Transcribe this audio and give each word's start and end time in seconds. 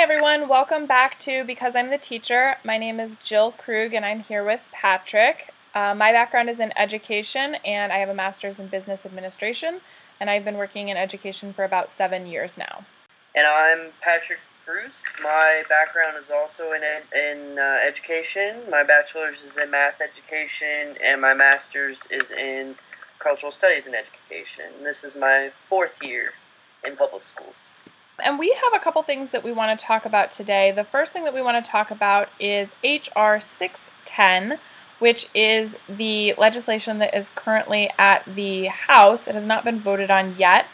Everyone. 0.00 0.48
Welcome 0.48 0.86
back 0.86 1.18
to 1.20 1.42
Because 1.42 1.74
I'm 1.74 1.90
the 1.90 1.98
Teacher. 1.98 2.54
My 2.62 2.78
name 2.78 3.00
is 3.00 3.16
Jill 3.16 3.50
Krug, 3.50 3.92
and 3.94 4.04
I'm 4.04 4.20
here 4.20 4.44
with 4.44 4.60
Patrick. 4.70 5.52
Uh, 5.74 5.92
my 5.92 6.12
background 6.12 6.48
is 6.48 6.60
in 6.60 6.72
education, 6.78 7.56
and 7.64 7.92
I 7.92 7.98
have 7.98 8.08
a 8.08 8.14
master's 8.14 8.60
in 8.60 8.68
business 8.68 9.04
administration, 9.04 9.80
and 10.20 10.30
I've 10.30 10.44
been 10.44 10.56
working 10.56 10.88
in 10.88 10.96
education 10.96 11.52
for 11.52 11.64
about 11.64 11.90
seven 11.90 12.28
years 12.28 12.56
now. 12.56 12.84
And 13.34 13.44
I'm 13.44 13.90
Patrick 14.00 14.38
Cruz. 14.64 15.02
My 15.20 15.64
background 15.68 16.16
is 16.16 16.30
also 16.30 16.70
in 16.70 16.82
in 17.18 17.58
uh, 17.58 17.78
education. 17.84 18.60
My 18.70 18.84
bachelor's 18.84 19.42
is 19.42 19.58
in 19.58 19.68
math 19.68 20.00
education, 20.00 20.94
and 21.02 21.20
my 21.20 21.34
master's 21.34 22.06
is 22.08 22.30
in 22.30 22.76
cultural 23.18 23.50
studies 23.50 23.88
and 23.88 23.96
education. 23.96 24.66
This 24.84 25.02
is 25.02 25.16
my 25.16 25.50
fourth 25.68 26.00
year 26.04 26.34
in 26.86 26.94
public 26.94 27.24
schools. 27.24 27.72
And 28.22 28.38
we 28.38 28.50
have 28.50 28.74
a 28.74 28.82
couple 28.82 29.02
things 29.02 29.30
that 29.30 29.44
we 29.44 29.52
want 29.52 29.78
to 29.78 29.84
talk 29.84 30.04
about 30.04 30.30
today. 30.30 30.72
The 30.72 30.84
first 30.84 31.12
thing 31.12 31.24
that 31.24 31.34
we 31.34 31.42
want 31.42 31.64
to 31.64 31.70
talk 31.70 31.90
about 31.90 32.28
is 32.40 32.72
H.R. 32.82 33.40
610, 33.40 34.58
which 34.98 35.28
is 35.34 35.76
the 35.88 36.34
legislation 36.36 36.98
that 36.98 37.16
is 37.16 37.30
currently 37.34 37.90
at 37.98 38.24
the 38.24 38.66
House. 38.66 39.28
It 39.28 39.34
has 39.34 39.46
not 39.46 39.64
been 39.64 39.78
voted 39.78 40.10
on 40.10 40.34
yet, 40.36 40.66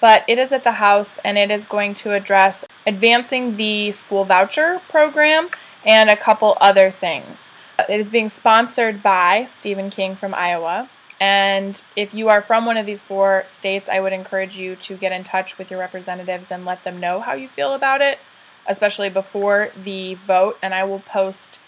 but 0.00 0.24
it 0.28 0.38
is 0.38 0.52
at 0.52 0.64
the 0.64 0.72
House 0.72 1.18
and 1.24 1.38
it 1.38 1.50
is 1.50 1.64
going 1.64 1.94
to 1.96 2.12
address 2.12 2.64
advancing 2.86 3.56
the 3.56 3.92
school 3.92 4.24
voucher 4.24 4.80
program 4.88 5.48
and 5.86 6.10
a 6.10 6.16
couple 6.16 6.58
other 6.60 6.90
things. 6.90 7.50
It 7.88 7.98
is 7.98 8.10
being 8.10 8.28
sponsored 8.28 9.02
by 9.02 9.46
Stephen 9.48 9.88
King 9.88 10.14
from 10.14 10.34
Iowa. 10.34 10.90
And 11.20 11.82
if 11.94 12.14
you 12.14 12.30
are 12.30 12.40
from 12.40 12.64
one 12.64 12.78
of 12.78 12.86
these 12.86 13.02
four 13.02 13.44
states, 13.46 13.90
I 13.90 14.00
would 14.00 14.14
encourage 14.14 14.56
you 14.56 14.74
to 14.76 14.96
get 14.96 15.12
in 15.12 15.22
touch 15.22 15.58
with 15.58 15.70
your 15.70 15.78
representatives 15.78 16.50
and 16.50 16.64
let 16.64 16.82
them 16.82 16.98
know 16.98 17.20
how 17.20 17.34
you 17.34 17.46
feel 17.46 17.74
about 17.74 18.00
it, 18.00 18.18
especially 18.66 19.10
before 19.10 19.70
the 19.76 20.14
vote. 20.14 20.58
And 20.62 20.74
I 20.74 20.84
will 20.84 21.00
post 21.00 21.60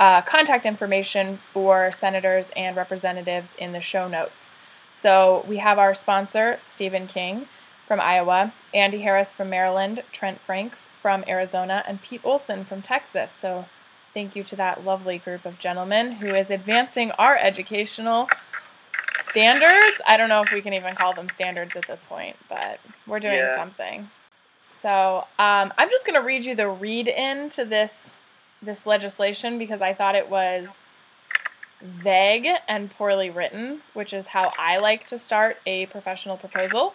uh, 0.00 0.22
contact 0.22 0.64
information 0.64 1.38
for 1.52 1.92
senators 1.92 2.50
and 2.56 2.76
representatives 2.76 3.54
in 3.58 3.72
the 3.72 3.80
show 3.82 4.08
notes. 4.08 4.50
So 4.90 5.44
we 5.46 5.58
have 5.58 5.78
our 5.78 5.94
sponsor, 5.94 6.58
Stephen 6.62 7.06
King 7.06 7.46
from 7.86 8.00
Iowa, 8.00 8.54
Andy 8.72 9.02
Harris 9.02 9.34
from 9.34 9.50
Maryland, 9.50 10.02
Trent 10.12 10.40
Franks 10.40 10.88
from 11.02 11.24
Arizona, 11.28 11.84
and 11.86 12.00
Pete 12.00 12.22
Olson 12.24 12.64
from 12.64 12.80
Texas. 12.80 13.32
So 13.32 13.66
thank 14.14 14.34
you 14.34 14.42
to 14.44 14.56
that 14.56 14.84
lovely 14.84 15.18
group 15.18 15.44
of 15.44 15.58
gentlemen 15.58 16.12
who 16.12 16.28
is 16.28 16.50
advancing 16.50 17.10
our 17.12 17.36
educational 17.38 18.28
standards. 19.34 20.00
I 20.06 20.16
don't 20.16 20.28
know 20.28 20.42
if 20.42 20.52
we 20.52 20.60
can 20.60 20.74
even 20.74 20.94
call 20.94 21.12
them 21.12 21.28
standards 21.28 21.74
at 21.74 21.88
this 21.88 22.04
point, 22.08 22.36
but 22.48 22.78
we're 23.04 23.18
doing 23.18 23.34
Yeah. 23.34 23.56
something. 23.56 24.08
So 24.60 25.26
um, 25.40 25.72
I'm 25.76 25.90
just 25.90 26.06
going 26.06 26.14
to 26.20 26.24
read 26.24 26.44
you 26.44 26.54
the 26.54 26.68
read 26.68 27.08
in 27.08 27.50
to 27.50 27.64
this 27.64 28.12
this 28.62 28.86
legislation 28.86 29.58
because 29.58 29.82
I 29.82 29.92
thought 29.92 30.14
it 30.14 30.30
was 30.30 30.92
vague 31.82 32.46
and 32.68 32.90
poorly 32.96 33.28
written, 33.28 33.82
which 33.92 34.12
is 34.14 34.28
how 34.28 34.48
I 34.56 34.76
like 34.76 35.06
to 35.08 35.18
start 35.18 35.56
a 35.66 35.86
professional 35.86 36.36
proposal. 36.36 36.94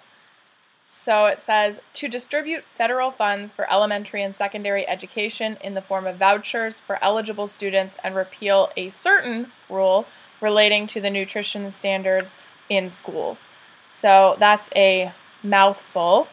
So 0.87 1.25
it 1.25 1.39
says 1.41 1.81
to 1.95 2.07
distribute 2.07 2.63
federal 2.77 3.11
funds 3.11 3.53
for 3.53 3.69
elementary 3.71 4.23
and 4.23 4.33
secondary 4.33 4.87
education 4.87 5.57
in 5.61 5.73
the 5.73 5.81
form 5.81 6.07
of 6.07 6.15
vouchers 6.15 6.79
for 6.79 7.03
eligible 7.03 7.47
students 7.47 7.97
and 8.03 8.15
repeal 8.15 8.71
a 8.77 8.89
certain 8.89 9.51
rule 9.69 10.07
relating 10.41 10.87
to 10.87 11.01
the 11.01 11.09
nutrition 11.09 11.69
standards 11.71 12.37
in 12.69 12.89
schools. 12.89 13.47
So 13.87 14.35
that's 14.39 14.69
a 14.75 15.13
mouthful 15.43 16.27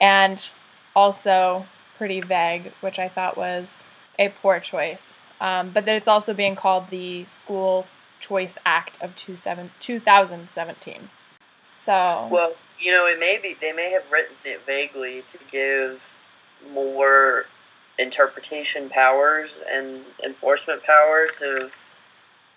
and 0.00 0.50
also 0.94 1.66
pretty 1.96 2.20
vague, 2.20 2.72
which 2.80 2.98
I 2.98 3.08
thought 3.08 3.36
was 3.36 3.84
a 4.18 4.28
poor 4.28 4.60
choice. 4.60 5.18
Um, 5.40 5.70
but 5.70 5.84
that 5.84 5.96
it's 5.96 6.08
also 6.08 6.32
being 6.32 6.56
called 6.56 6.88
the 6.90 7.26
School 7.26 7.86
Choice 8.20 8.56
Act 8.64 9.00
of 9.02 9.14
27 9.16 9.70
2017. 9.78 11.10
So, 11.62 12.28
Well, 12.30 12.54
you 12.78 12.92
know, 12.92 13.06
it 13.06 13.18
may 13.18 13.38
be 13.38 13.54
they 13.60 13.72
may 13.72 13.90
have 13.90 14.10
written 14.10 14.36
it 14.44 14.64
vaguely 14.64 15.22
to 15.28 15.38
give 15.50 16.02
more 16.72 17.46
interpretation 17.98 18.88
powers 18.88 19.60
and 19.70 20.04
enforcement 20.24 20.82
power 20.82 21.26
to 21.26 21.70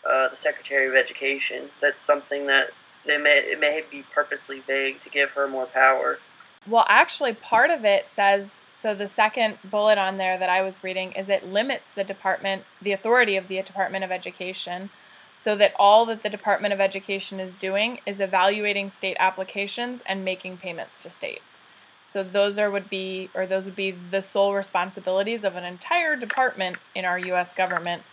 uh, 0.07 0.29
the 0.29 0.35
Secretary 0.35 0.87
of 0.87 0.95
Education. 0.95 1.69
That's 1.81 2.01
something 2.01 2.47
that 2.47 2.71
they 3.05 3.17
may 3.17 3.37
it 3.37 3.59
may 3.59 3.83
be 3.89 4.03
purposely 4.13 4.59
vague 4.59 4.99
to 5.01 5.09
give 5.09 5.31
her 5.31 5.47
more 5.47 5.65
power. 5.65 6.19
Well, 6.67 6.85
actually, 6.87 7.33
part 7.33 7.69
of 7.69 7.85
it 7.85 8.07
says 8.07 8.59
so. 8.73 8.93
The 8.93 9.07
second 9.07 9.57
bullet 9.63 9.97
on 9.97 10.17
there 10.17 10.37
that 10.37 10.49
I 10.49 10.61
was 10.61 10.83
reading 10.83 11.13
is 11.13 11.29
it 11.29 11.47
limits 11.47 11.89
the 11.89 12.03
department, 12.03 12.63
the 12.81 12.91
authority 12.91 13.35
of 13.35 13.47
the 13.47 13.61
Department 13.61 14.03
of 14.03 14.11
Education, 14.11 14.89
so 15.35 15.55
that 15.55 15.73
all 15.79 16.05
that 16.05 16.21
the 16.21 16.29
Department 16.29 16.73
of 16.73 16.81
Education 16.81 17.39
is 17.39 17.53
doing 17.53 17.99
is 18.05 18.19
evaluating 18.19 18.89
state 18.89 19.17
applications 19.19 20.03
and 20.05 20.25
making 20.25 20.57
payments 20.57 21.01
to 21.03 21.09
states. 21.09 21.63
So 22.05 22.23
those 22.23 22.57
are 22.57 22.69
would 22.71 22.89
be 22.89 23.29
or 23.33 23.45
those 23.45 23.65
would 23.65 23.75
be 23.75 23.91
the 23.91 24.21
sole 24.21 24.53
responsibilities 24.53 25.43
of 25.43 25.55
an 25.55 25.63
entire 25.63 26.15
department 26.15 26.77
in 26.93 27.05
our 27.05 27.19
U.S. 27.19 27.53
government 27.53 28.03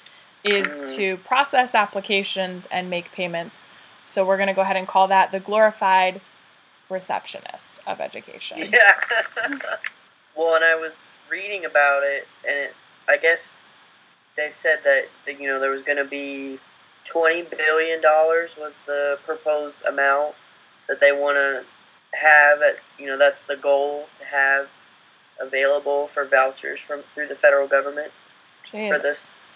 is 0.53 0.95
to 0.97 1.17
process 1.19 1.75
applications 1.75 2.67
and 2.71 2.89
make 2.91 3.13
payments. 3.13 3.67
So 4.05 4.25
we're 4.25 4.37
going 4.37 4.49
to 4.49 4.55
go 4.55 4.63
ahead 4.63 4.77
and 4.77 4.87
call 4.87 5.09
that 5.09 5.33
the 5.33 5.41
glorified 5.41 6.21
receptionist 6.89 7.81
of 7.87 8.01
education. 8.01 8.59
Yeah. 8.59 8.99
well, 10.37 10.55
and 10.55 10.65
I 10.65 10.77
was 10.77 11.07
reading 11.29 11.65
about 11.65 12.03
it, 12.05 12.27
and 12.47 12.57
it, 12.57 12.75
I 13.09 13.17
guess 13.17 13.61
they 14.37 14.49
said 14.49 14.81
that, 14.85 15.07
that 15.27 15.41
you 15.41 15.49
know 15.49 15.61
there 15.61 15.71
was 15.71 15.83
going 15.83 15.99
to 15.99 16.05
be 16.05 16.59
twenty 17.05 17.43
billion 17.43 18.01
dollars 18.01 18.57
was 18.57 18.81
the 18.87 19.19
proposed 19.25 19.85
amount 19.87 20.35
that 20.89 21.01
they 21.01 21.13
want 21.13 21.37
to 21.37 21.65
have. 22.17 22.63
At 22.63 22.77
you 22.99 23.07
know 23.07 23.19
that's 23.19 23.45
the 23.45 23.57
goal 23.57 24.09
to 24.19 24.25
have 24.25 24.69
available 25.41 26.07
for 26.09 26.25
vouchers 26.25 26.81
from 26.81 27.03
through 27.15 27.29
the 27.29 27.35
federal 27.35 27.69
government 27.69 28.11
Jeez. 28.71 28.89
for 28.89 28.99
this 28.99 29.47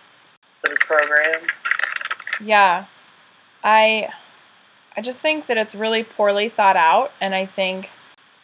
this 0.71 0.83
program. 0.85 1.47
Yeah. 2.43 2.87
I 3.63 4.09
I 4.97 5.03
just 5.03 5.21
think 5.21 5.47
that 5.47 5.57
it's 5.57 5.75
really 5.75 6.03
poorly 6.03 6.49
thought 6.49 6.77
out 6.77 7.13
and 7.21 7.35
I 7.35 7.47
think 7.47 7.91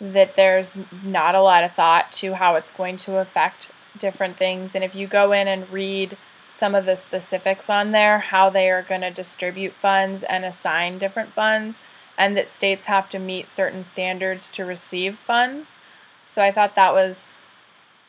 that 0.01 0.37
there's 0.37 0.77
not 1.03 1.35
a 1.35 1.41
lot 1.41 1.65
of 1.65 1.73
thought 1.73 2.13
to 2.13 2.35
how 2.35 2.55
it's 2.57 2.71
going 2.71 2.99
to 2.99 3.17
affect 3.17 3.71
different 3.99 4.37
things 4.37 4.75
and 4.75 4.85
if 4.85 4.95
you 4.95 5.07
go 5.07 5.33
in 5.33 5.49
and 5.49 5.71
read 5.71 6.19
some 6.51 6.75
of 6.75 6.85
the 6.85 6.97
specifics 6.97 7.71
on 7.71 7.93
there 7.93 8.19
how 8.19 8.51
they 8.51 8.69
are 8.69 8.83
going 8.83 9.01
to 9.01 9.11
distribute 9.11 9.73
funds 9.73 10.23
and 10.23 10.45
assign 10.45 10.99
different 10.99 11.31
funds 11.33 11.81
and 12.19 12.37
that 12.37 12.49
states 12.49 12.87
have 12.87 13.09
to 13.11 13.19
meet 13.19 13.51
certain 13.51 13.85
standards 13.85 14.49
to 14.51 14.65
receive 14.65 15.19
funds. 15.19 15.75
So 16.25 16.43
I 16.43 16.51
thought 16.51 16.75
that 16.75 16.93
was 16.93 17.35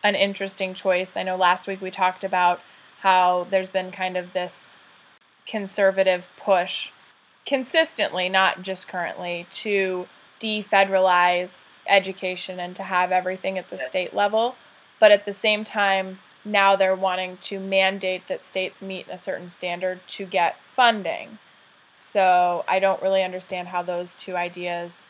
an 0.03 0.15
interesting 0.15 0.73
choice. 0.73 1.17
I 1.17 1.23
know 1.23 1.35
last 1.35 1.67
week 1.67 1.81
we 1.81 1.91
talked 1.91 2.23
about 2.23 2.61
how 3.07 3.47
there's 3.49 3.69
been 3.69 3.89
kind 3.89 4.17
of 4.17 4.33
this 4.33 4.77
conservative 5.45 6.27
push 6.35 6.89
consistently, 7.45 8.27
not 8.27 8.61
just 8.61 8.85
currently, 8.85 9.47
to 9.49 10.09
defederalize 10.41 11.69
education 11.87 12.59
and 12.59 12.75
to 12.75 12.83
have 12.83 13.13
everything 13.13 13.57
at 13.57 13.69
the 13.69 13.77
Yes. 13.77 13.87
state 13.87 14.13
level. 14.13 14.57
But 14.99 15.11
at 15.11 15.23
the 15.23 15.31
same 15.31 15.63
time, 15.63 16.19
now 16.43 16.75
they're 16.75 16.95
wanting 16.95 17.37
to 17.43 17.61
mandate 17.61 18.27
that 18.27 18.43
states 18.43 18.81
meet 18.81 19.07
a 19.09 19.17
certain 19.17 19.49
standard 19.49 20.05
to 20.09 20.25
get 20.25 20.57
funding. 20.75 21.37
So 21.93 22.65
I 22.67 22.79
don't 22.79 23.01
really 23.01 23.23
understand 23.23 23.69
how 23.69 23.83
those 23.83 24.15
two 24.15 24.35
ideas 24.35 25.05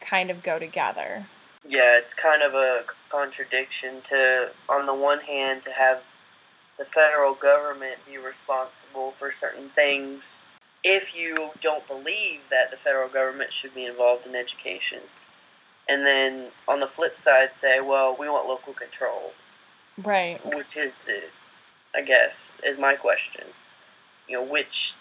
kind 0.00 0.28
of 0.28 0.42
go 0.42 0.58
together. 0.58 1.26
Yeah, 1.64 1.98
it's 1.98 2.14
kind 2.14 2.42
of 2.42 2.54
a 2.54 2.84
contradiction 3.10 4.00
to, 4.10 4.50
on 4.68 4.86
the 4.86 4.94
one 4.94 5.20
hand, 5.20 5.62
to 5.62 5.70
have 5.70 6.02
the 6.78 6.84
federal 6.84 7.34
government 7.34 7.96
be 8.06 8.18
responsible 8.18 9.12
for 9.18 9.32
certain 9.32 9.68
things 9.70 10.46
if 10.84 11.14
you 11.14 11.50
don't 11.60 11.86
believe 11.88 12.40
that 12.50 12.70
the 12.70 12.76
federal 12.76 13.08
government 13.08 13.52
should 13.52 13.74
be 13.74 13.84
involved 13.84 14.26
in 14.26 14.34
education. 14.34 15.00
And 15.88 16.06
then 16.06 16.46
on 16.68 16.80
the 16.80 16.86
flip 16.86 17.18
side, 17.18 17.54
say, 17.54 17.80
well, 17.80 18.16
we 18.18 18.28
want 18.28 18.46
local 18.46 18.72
control. 18.72 19.32
Right. 20.02 20.40
Which 20.54 20.76
is 20.76 20.92
it? 21.08 21.30
I 21.94 22.02
guess, 22.02 22.52
is 22.62 22.78
my 22.78 22.94
question. 22.94 23.44
You 24.28 24.36
know, 24.36 24.44
which 24.44 24.94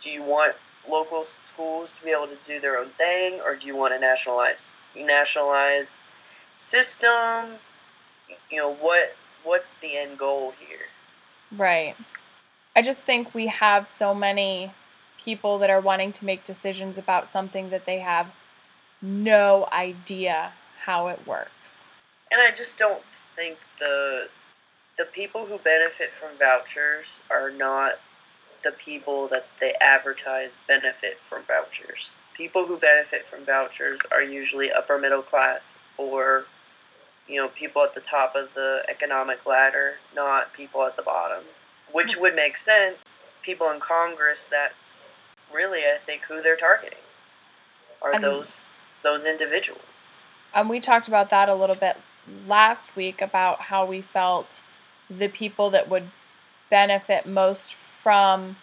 do 0.00 0.10
you 0.10 0.22
want 0.22 0.54
local 0.88 1.24
schools 1.24 1.98
to 1.98 2.04
be 2.04 2.10
able 2.10 2.26
to 2.26 2.36
do 2.44 2.60
their 2.60 2.78
own 2.78 2.88
thing, 2.90 3.40
or 3.40 3.54
do 3.54 3.68
you 3.68 3.76
want 3.76 3.94
a 3.94 3.98
nationalized 3.98 4.74
nationalized 4.96 6.04
system? 6.56 7.54
You 8.50 8.58
know, 8.58 8.74
what 8.74 9.14
what's 9.44 9.74
the 9.74 9.96
end 9.96 10.18
goal 10.18 10.52
here? 10.58 10.86
Right. 11.56 11.96
I 12.74 12.82
just 12.82 13.02
think 13.02 13.34
we 13.34 13.48
have 13.48 13.88
so 13.88 14.14
many 14.14 14.72
people 15.18 15.58
that 15.58 15.70
are 15.70 15.80
wanting 15.80 16.12
to 16.12 16.24
make 16.24 16.44
decisions 16.44 16.98
about 16.98 17.28
something 17.28 17.70
that 17.70 17.86
they 17.86 17.98
have 17.98 18.32
no 19.00 19.68
idea 19.72 20.52
how 20.84 21.08
it 21.08 21.26
works. 21.26 21.84
And 22.30 22.40
I 22.40 22.50
just 22.50 22.78
don't 22.78 23.02
think 23.36 23.58
the 23.78 24.28
the 24.98 25.04
people 25.06 25.46
who 25.46 25.58
benefit 25.58 26.12
from 26.12 26.30
vouchers 26.38 27.18
are 27.30 27.50
not 27.50 27.94
the 28.62 28.72
people 28.72 29.26
that 29.28 29.46
they 29.58 29.74
advertise 29.80 30.56
benefit 30.68 31.18
from 31.28 31.42
vouchers. 31.44 32.14
People 32.36 32.66
who 32.66 32.76
benefit 32.76 33.26
from 33.26 33.44
vouchers 33.44 34.00
are 34.10 34.22
usually 34.22 34.70
upper 34.70 34.98
middle 34.98 35.22
class 35.22 35.78
or 35.98 36.44
you 37.28 37.36
know 37.36 37.48
people 37.48 37.82
at 37.82 37.94
the 37.94 38.00
top 38.00 38.34
of 38.34 38.52
the 38.54 38.82
economic 38.88 39.44
ladder, 39.46 39.94
not 40.14 40.52
people 40.52 40.84
at 40.84 40.96
the 40.96 41.02
bottom. 41.02 41.44
Which 41.92 42.16
would 42.16 42.34
make 42.34 42.56
sense. 42.56 43.04
People 43.42 43.70
in 43.70 43.80
Congress 43.80 44.48
that's 44.50 45.20
really 45.52 45.80
I 45.80 45.98
think 46.04 46.22
who 46.22 46.40
they're 46.40 46.56
targeting 46.56 46.98
are 48.00 48.12
And- 48.12 48.24
those 48.24 48.66
those 49.02 49.24
individuals. 49.24 50.18
And 50.54 50.68
we 50.68 50.80
talked 50.80 51.08
about 51.08 51.30
that 51.30 51.48
a 51.48 51.54
little 51.54 51.76
bit 51.76 51.96
last 52.46 52.94
week 52.94 53.20
about 53.20 53.62
how 53.62 53.84
we 53.84 54.00
felt 54.00 54.62
the 55.08 55.28
people 55.28 55.70
that 55.70 55.88
would 55.88 56.10
benefit 56.70 57.26
most 57.26 57.74
from 58.02 58.56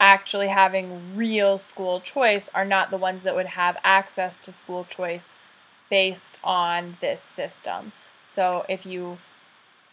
actually 0.00 0.48
having 0.48 1.16
real 1.16 1.58
school 1.58 2.00
choice 2.00 2.48
are 2.54 2.64
not 2.64 2.90
the 2.90 2.96
ones 2.96 3.22
that 3.22 3.34
would 3.34 3.46
have 3.46 3.76
access 3.82 4.38
to 4.38 4.52
school 4.52 4.84
choice 4.84 5.34
based 5.90 6.38
on 6.42 6.96
this 7.00 7.20
system. 7.20 7.92
So 8.24 8.64
if 8.68 8.84
you 8.84 9.18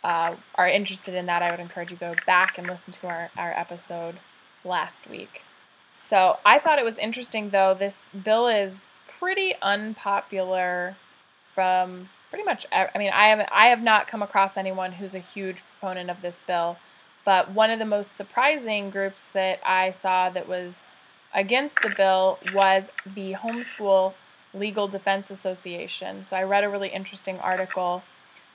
uh, 0.04 0.36
are 0.56 0.68
interested 0.68 1.14
in 1.14 1.26
that, 1.28 1.42
I 1.42 1.52
would 1.52 1.60
encourage 1.60 1.92
you 1.92 1.98
go 1.98 2.14
back 2.26 2.58
and 2.58 2.68
listen 2.68 2.94
to 2.94 3.08
our, 3.08 3.32
our 3.38 3.52
episode 3.54 4.16
last 4.64 5.10
week. 5.10 5.44
So 5.92 6.40
I 6.46 6.60
thought 6.60 6.80
it 6.80 6.86
was 6.86 6.98
interesting, 6.98 7.52
though. 7.52 7.74
This 7.74 8.10
bill 8.10 8.48
is 8.48 8.88
pretty 9.08 9.54
unpopular 9.62 10.98
from 11.44 12.10
pretty 12.30 12.44
much. 12.44 12.66
I 12.72 12.98
mean, 12.98 13.12
I 13.14 13.28
haven't. 13.28 13.50
I 13.52 13.68
have 13.68 13.82
not 13.82 14.08
come 14.08 14.24
across 14.24 14.58
anyone 14.58 14.94
who's 14.94 15.14
a 15.14 15.20
huge 15.20 15.62
proponent 15.80 16.10
of 16.10 16.22
this 16.22 16.42
bill. 16.46 16.78
But 17.24 17.52
one 17.52 17.70
of 17.70 17.80
the 17.80 17.86
most 17.86 18.14
surprising 18.14 18.90
groups 18.90 19.28
that 19.30 19.60
I 19.66 19.92
saw 19.92 20.30
that 20.32 20.48
was 20.48 20.94
against 21.34 21.82
the 21.82 21.94
bill 21.96 22.40
was 22.54 22.90
the 23.06 23.34
Homeschool 23.34 24.14
Legal 24.54 24.88
Defense 24.88 25.32
Association. 25.32 26.24
So 26.24 26.38
I 26.38 26.44
read 26.44 26.64
a 26.64 26.70
really 26.70 26.90
interesting 26.90 27.40
article 27.40 28.04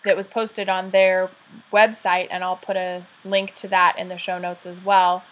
that 0.05 0.17
was 0.17 0.29
posted 0.29 0.69
on 0.69 0.91
their 0.91 1.31
website, 1.73 2.29
and 2.31 2.45
I'll 2.45 2.57
put 2.57 2.77
a 2.77 3.05
link 3.25 3.55
to 3.57 3.69
that 3.69 3.99
in 3.99 4.09
the 4.09 4.19
show 4.19 4.39
notes 4.39 4.65
as 4.65 4.83
well. 4.85 5.25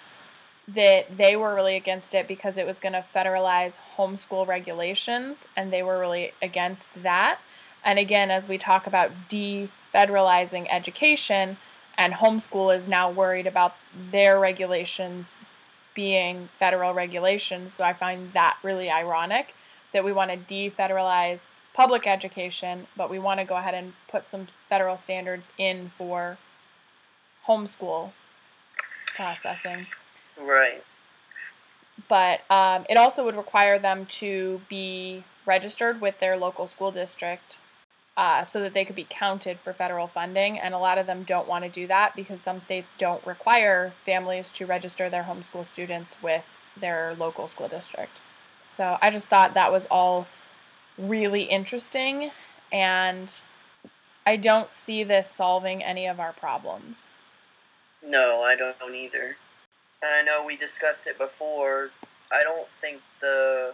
That 0.69 1.17
they 1.17 1.37
were 1.37 1.55
really 1.55 1.77
against 1.77 2.15
it 2.15 2.27
because 2.27 2.59
it 2.59 2.67
was 2.67 2.81
going 2.81 2.93
to 2.93 3.05
federalize 3.15 3.79
homeschool 3.97 4.47
regulations, 4.47 5.47
and 5.57 5.73
they 5.73 5.83
were 5.83 5.99
really 6.01 6.33
against 6.43 6.91
that. 7.01 7.39
And 7.85 7.99
again, 8.01 8.33
as 8.33 8.49
we 8.49 8.59
talk 8.59 8.87
about 8.87 9.13
defederalizing 9.31 10.67
education, 10.69 11.59
and 11.97 12.15
homeschool 12.15 12.77
is 12.77 12.89
now 12.89 13.11
worried 13.11 13.47
about 13.47 13.77
their 14.11 14.39
regulations 14.39 15.35
being 15.95 16.49
federal 16.59 16.93
regulations. 16.93 17.75
So 17.75 17.85
I 17.85 17.93
find 17.93 18.33
that 18.35 18.59
really 18.63 18.91
ironic 18.91 19.55
that 19.97 20.05
we 20.05 20.13
want 20.13 20.31
to 20.31 20.37
defederalize 20.37 21.47
public 21.73 22.07
education, 22.07 22.87
but 22.99 23.09
we 23.09 23.19
want 23.19 23.41
to 23.41 23.47
go 23.47 23.57
ahead 23.57 23.73
and 23.73 23.95
put 24.09 24.29
some 24.29 24.47
federal 24.69 24.99
standards 24.99 25.47
in 25.57 25.91
for 25.97 26.37
homeschool 27.47 28.13
processing. 29.17 29.87
Right. 30.39 30.85
But 32.09 32.41
um, 32.51 32.85
it 32.91 32.99
also 32.99 33.25
would 33.25 33.37
require 33.37 33.79
them 33.79 34.05
to 34.21 34.61
be 34.69 35.25
registered 35.47 36.03
with 36.03 36.21
their 36.21 36.37
local 36.37 36.67
school 36.67 36.93
district 36.93 37.59
uh, 38.19 38.45
so 38.45 38.61
that 38.61 38.75
they 38.75 38.85
could 38.85 38.97
be 38.97 39.07
counted 39.09 39.59
for 39.59 39.73
federal 39.73 40.09
funding. 40.09 40.59
And 40.59 40.75
a 40.75 40.79
lot 40.79 40.99
of 40.99 41.07
them 41.07 41.23
don't 41.23 41.49
want 41.49 41.65
to 41.65 41.71
do 41.71 41.87
that 41.87 42.15
because 42.15 42.43
some 42.43 42.61
states 42.61 42.93
don't 42.99 43.27
require 43.27 43.95
families 44.05 44.53
to 44.53 44.67
register 44.67 45.09
their 45.09 45.23
homeschool 45.23 45.65
students 45.65 46.17
with 46.23 46.45
their 46.79 47.15
local 47.19 47.49
school 47.49 47.69
district. 47.69 48.21
So 48.67 48.99
I 49.01 49.11
just 49.11 49.29
thought 49.29 49.55
that 49.55 49.71
was 49.71 49.87
all 49.91 50.27
really 50.99 51.45
interesting. 51.45 52.33
And 52.73 53.33
I 54.27 54.37
don't 54.37 54.73
see 54.73 55.05
this 55.05 55.31
solving 55.31 55.83
any 55.83 56.07
of 56.07 56.19
our 56.19 56.33
problems. 56.33 57.07
No, 58.05 58.43
I 58.43 58.57
don't 58.57 58.95
either. 58.95 59.37
And 60.03 60.13
I 60.13 60.23
know 60.23 60.45
we 60.45 60.57
discussed 60.57 61.07
it 61.07 61.17
before. 61.17 61.91
I 62.33 62.43
don't 62.43 62.67
think 62.81 63.01
the 63.21 63.73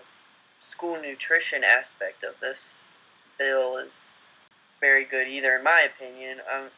school 0.61 1.01
nutrition 1.01 1.65
aspect 1.65 2.23
of 2.23 2.35
this 2.41 2.91
bill 3.39 3.79
is 3.79 4.29
very 4.81 5.05
good 5.05 5.27
either, 5.27 5.57
in 5.57 5.65
my 5.65 5.87
opinion. 5.95 6.39
I'm, 6.53 6.69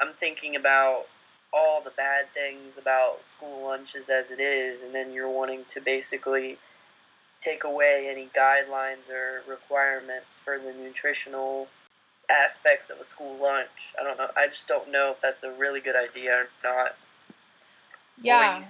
I'm 0.00 0.12
thinking 0.12 0.56
about 0.56 1.06
all 1.52 1.82
the 1.82 1.90
bad 1.90 2.26
things 2.34 2.78
about 2.78 3.26
school 3.26 3.64
lunches 3.64 4.08
as 4.08 4.30
it 4.30 4.40
is, 4.40 4.80
and 4.80 4.94
then 4.94 5.12
you're 5.12 5.30
wanting 5.30 5.64
to 5.68 5.80
basically 5.80 6.58
take 7.42 7.64
away 7.64 8.08
any 8.10 8.28
guidelines 8.36 9.10
or 9.10 9.42
requirements 9.48 10.38
for 10.38 10.58
the 10.58 10.72
nutritional 10.72 11.68
aspects 12.30 12.90
of 12.90 12.98
a 13.00 13.04
school 13.04 13.36
lunch. 13.40 13.94
I 14.00 14.04
don't 14.04 14.18
know. 14.18 14.28
I 14.36 14.46
just 14.46 14.68
don't 14.68 14.90
know 14.90 15.12
if 15.12 15.20
that's 15.20 15.42
a 15.42 15.52
really 15.52 15.80
good 15.80 15.96
idea 15.96 16.34
or 16.34 16.48
not. 16.62 16.96
Yeah. 18.20 18.62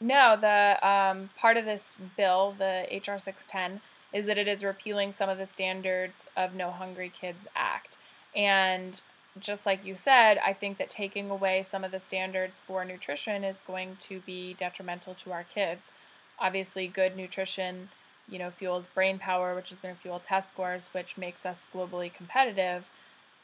No, 0.00 0.36
the 0.40 0.78
um, 0.86 1.30
part 1.36 1.56
of 1.56 1.64
this 1.64 1.96
bill, 2.16 2.54
the 2.58 2.86
HR 2.90 3.18
610, 3.18 3.80
is 4.12 4.26
that 4.26 4.38
it 4.38 4.48
is 4.48 4.64
repealing 4.64 5.12
some 5.12 5.28
of 5.28 5.38
the 5.38 5.46
standards 5.46 6.26
of 6.36 6.54
No 6.54 6.70
Hungry 6.70 7.12
Kids 7.14 7.46
Act. 7.54 7.96
And 8.34 9.00
just 9.38 9.66
like 9.66 9.84
you 9.84 9.94
said, 9.94 10.38
I 10.38 10.52
think 10.52 10.78
that 10.78 10.90
taking 10.90 11.30
away 11.30 11.62
some 11.62 11.84
of 11.84 11.92
the 11.92 12.00
standards 12.00 12.58
for 12.58 12.84
nutrition 12.84 13.44
is 13.44 13.62
going 13.66 13.96
to 14.00 14.20
be 14.20 14.54
detrimental 14.54 15.14
to 15.16 15.32
our 15.32 15.44
kids. 15.44 15.92
Obviously, 16.38 16.88
good 16.88 17.16
nutrition, 17.16 17.90
you 18.30 18.38
know, 18.38 18.50
fuels 18.50 18.86
brain 18.86 19.18
power, 19.18 19.54
which 19.54 19.72
is 19.72 19.78
going 19.78 19.94
to 19.94 20.00
fuel 20.00 20.20
test 20.20 20.50
scores, 20.50 20.90
which 20.92 21.18
makes 21.18 21.44
us 21.44 21.64
globally 21.74 22.12
competitive. 22.12 22.84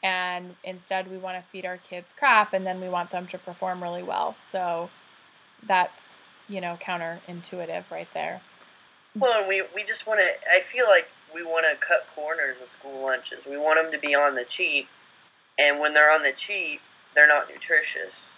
And 0.01 0.55
instead, 0.63 1.09
we 1.09 1.17
want 1.17 1.43
to 1.43 1.49
feed 1.49 1.65
our 1.65 1.77
kids 1.77 2.13
crap, 2.17 2.53
and 2.53 2.65
then 2.65 2.79
we 2.79 2.87
want 2.87 3.11
them 3.11 3.27
to 3.27 3.37
perform 3.37 3.83
really 3.83 4.03
well. 4.03 4.35
So 4.35 4.89
that's 5.65 6.15
you 6.47 6.61
know 6.61 6.77
counterintuitive 6.81 7.89
right 7.91 8.07
there. 8.13 8.41
Well, 9.19 9.39
and 9.39 9.47
we, 9.47 9.63
we 9.73 9.83
just 9.83 10.05
want 10.05 10.19
to, 10.19 10.29
I 10.51 10.61
feel 10.61 10.85
like 10.85 11.07
we 11.33 11.43
want 11.43 11.65
to 11.69 11.85
cut 11.85 12.05
corners 12.13 12.55
with 12.59 12.69
school 12.69 13.01
lunches. 13.03 13.45
We 13.45 13.57
want 13.57 13.81
them 13.81 13.91
to 13.91 13.97
be 13.97 14.13
on 14.15 14.35
the 14.35 14.43
cheap. 14.43 14.87
And 15.57 15.79
when 15.79 15.93
they're 15.93 16.11
on 16.11 16.23
the 16.23 16.33
cheap, 16.33 16.81
they're 17.15 17.27
not 17.27 17.49
nutritious. 17.49 18.33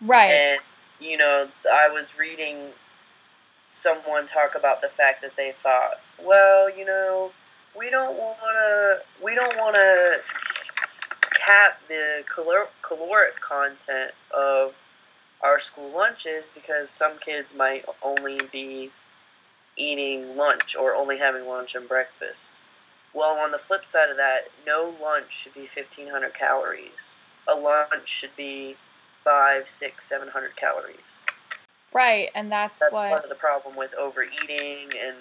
Right. 0.00 0.30
And, 0.30 0.60
you 1.00 1.16
know, 1.16 1.48
I 1.72 1.88
was 1.88 2.18
reading 2.18 2.68
someone 3.74 4.26
talk 4.26 4.54
about 4.54 4.80
the 4.80 4.88
fact 4.88 5.22
that 5.22 5.36
they 5.36 5.52
thought, 5.62 6.00
well, 6.22 6.74
you 6.74 6.84
know, 6.84 7.32
we 7.76 7.90
don't 7.90 8.16
want 8.16 8.38
to, 8.40 9.00
we 9.24 9.34
don't 9.34 9.56
want 9.56 9.74
to 9.74 10.18
cap 11.34 11.80
the 11.88 12.24
calor- 12.32 12.68
caloric 12.82 13.40
content 13.40 14.12
of 14.32 14.74
our 15.42 15.58
school 15.58 15.90
lunches 15.90 16.50
because 16.54 16.90
some 16.90 17.18
kids 17.18 17.52
might 17.54 17.84
only 18.02 18.38
be 18.52 18.90
eating 19.76 20.36
lunch 20.36 20.76
or 20.76 20.94
only 20.94 21.18
having 21.18 21.46
lunch 21.46 21.74
and 21.74 21.88
breakfast. 21.88 22.54
Well, 23.12 23.36
on 23.38 23.52
the 23.52 23.58
flip 23.58 23.84
side 23.84 24.10
of 24.10 24.16
that, 24.16 24.48
no 24.66 24.94
lunch 25.02 25.32
should 25.32 25.54
be 25.54 25.68
1,500 25.74 26.34
calories. 26.34 27.20
A 27.48 27.54
lunch 27.54 28.08
should 28.08 28.34
be 28.36 28.76
five, 29.24 29.68
six, 29.68 30.08
seven 30.08 30.28
hundred 30.28 30.56
calories. 30.56 31.24
Right, 31.94 32.30
and 32.34 32.52
that's, 32.52 32.80
That's 32.80 32.92
what 32.92 33.08
part 33.10 33.22
of 33.24 33.30
the 33.30 33.36
problem 33.36 33.76
with 33.76 33.94
overeating 33.94 34.90
and 35.00 35.16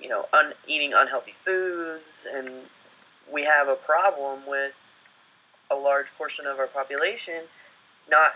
you 0.00 0.08
know 0.08 0.26
un- 0.32 0.54
eating 0.66 0.94
unhealthy 0.94 1.34
foods, 1.44 2.26
and 2.32 2.50
we 3.30 3.44
have 3.44 3.68
a 3.68 3.76
problem 3.76 4.40
with 4.46 4.72
a 5.70 5.74
large 5.74 6.08
portion 6.18 6.46
of 6.46 6.58
our 6.58 6.66
population 6.66 7.42
not 8.10 8.32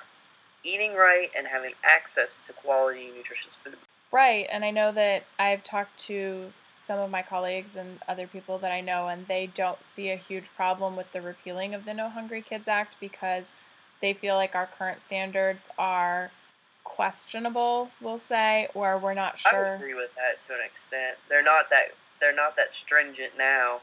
eating 0.64 0.94
right 0.94 1.30
and 1.36 1.46
having 1.46 1.72
access 1.84 2.40
to 2.40 2.52
quality, 2.52 3.10
nutritious 3.16 3.56
food. 3.56 3.76
right, 4.12 4.46
and 4.50 4.64
I 4.64 4.70
know 4.70 4.92
that 4.92 5.24
I've 5.38 5.64
talked 5.64 5.98
to 6.06 6.52
some 6.74 6.98
of 6.98 7.10
my 7.10 7.22
colleagues 7.22 7.74
and 7.76 7.98
other 8.06 8.26
people 8.26 8.58
that 8.58 8.70
I 8.70 8.80
know, 8.80 9.08
and 9.08 9.26
they 9.26 9.46
don't 9.46 9.82
see 9.82 10.10
a 10.10 10.16
huge 10.16 10.48
problem 10.54 10.96
with 10.96 11.12
the 11.12 11.22
repealing 11.22 11.74
of 11.74 11.84
the 11.84 11.94
No 11.94 12.08
Hungry 12.08 12.42
Kids 12.42 12.68
Act 12.68 12.96
because 13.00 13.52
they 14.00 14.12
feel 14.12 14.36
like 14.36 14.54
our 14.54 14.66
current 14.66 15.00
standards 15.00 15.68
are 15.78 16.30
questionable, 16.86 17.90
we'll 18.00 18.16
say, 18.16 18.68
or 18.72 18.96
we're 18.96 19.12
not 19.12 19.38
sure. 19.38 19.64
would 19.64 19.74
agree 19.74 19.94
with 19.94 20.14
that 20.14 20.40
to 20.40 20.54
an 20.54 20.60
extent. 20.64 21.18
They're 21.28 21.42
not 21.42 21.68
that 21.70 21.92
they're 22.20 22.34
not 22.34 22.56
that 22.56 22.72
stringent 22.72 23.32
now. 23.36 23.80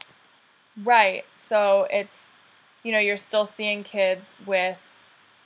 Right. 0.82 1.24
So 1.36 1.86
it's, 1.90 2.38
you 2.82 2.90
know, 2.90 2.98
you're 2.98 3.16
still 3.16 3.46
seeing 3.46 3.84
kids 3.84 4.34
with, 4.44 4.92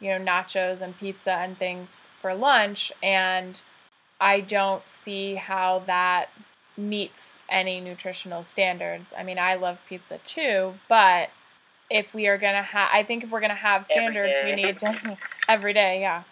you 0.01 0.09
know, 0.09 0.25
nachos 0.25 0.81
and 0.81 0.99
pizza 0.99 1.33
and 1.33 1.59
things 1.59 2.01
for 2.23 2.35
lunch. 2.35 2.91
And 3.03 3.61
I 4.19 4.41
don't 4.41 4.89
see 4.89 5.35
how 5.35 5.83
that 5.87 6.31
meets 6.77 7.39
any 7.51 7.81
nutritional 7.81 8.43
standards. 8.43 9.13
I 9.19 9.23
mean, 9.23 9.39
I 9.39 9.57
love 9.57 9.81
pizza 9.89 10.19
too, 10.25 10.75
but 10.89 11.31
if 11.91 12.15
we 12.15 12.27
are 12.29 12.39
going 12.39 12.55
to 12.55 12.63
have, 12.63 12.89
I 12.93 13.03
think 13.03 13.25
if 13.25 13.31
we're 13.31 13.41
going 13.41 13.51
to 13.51 13.57
have 13.57 13.85
standards, 13.85 14.33
we 14.45 14.55
need 14.55 14.79
to, 14.81 15.17
every 15.49 15.73
day, 15.75 16.01
yeah. 16.01 16.23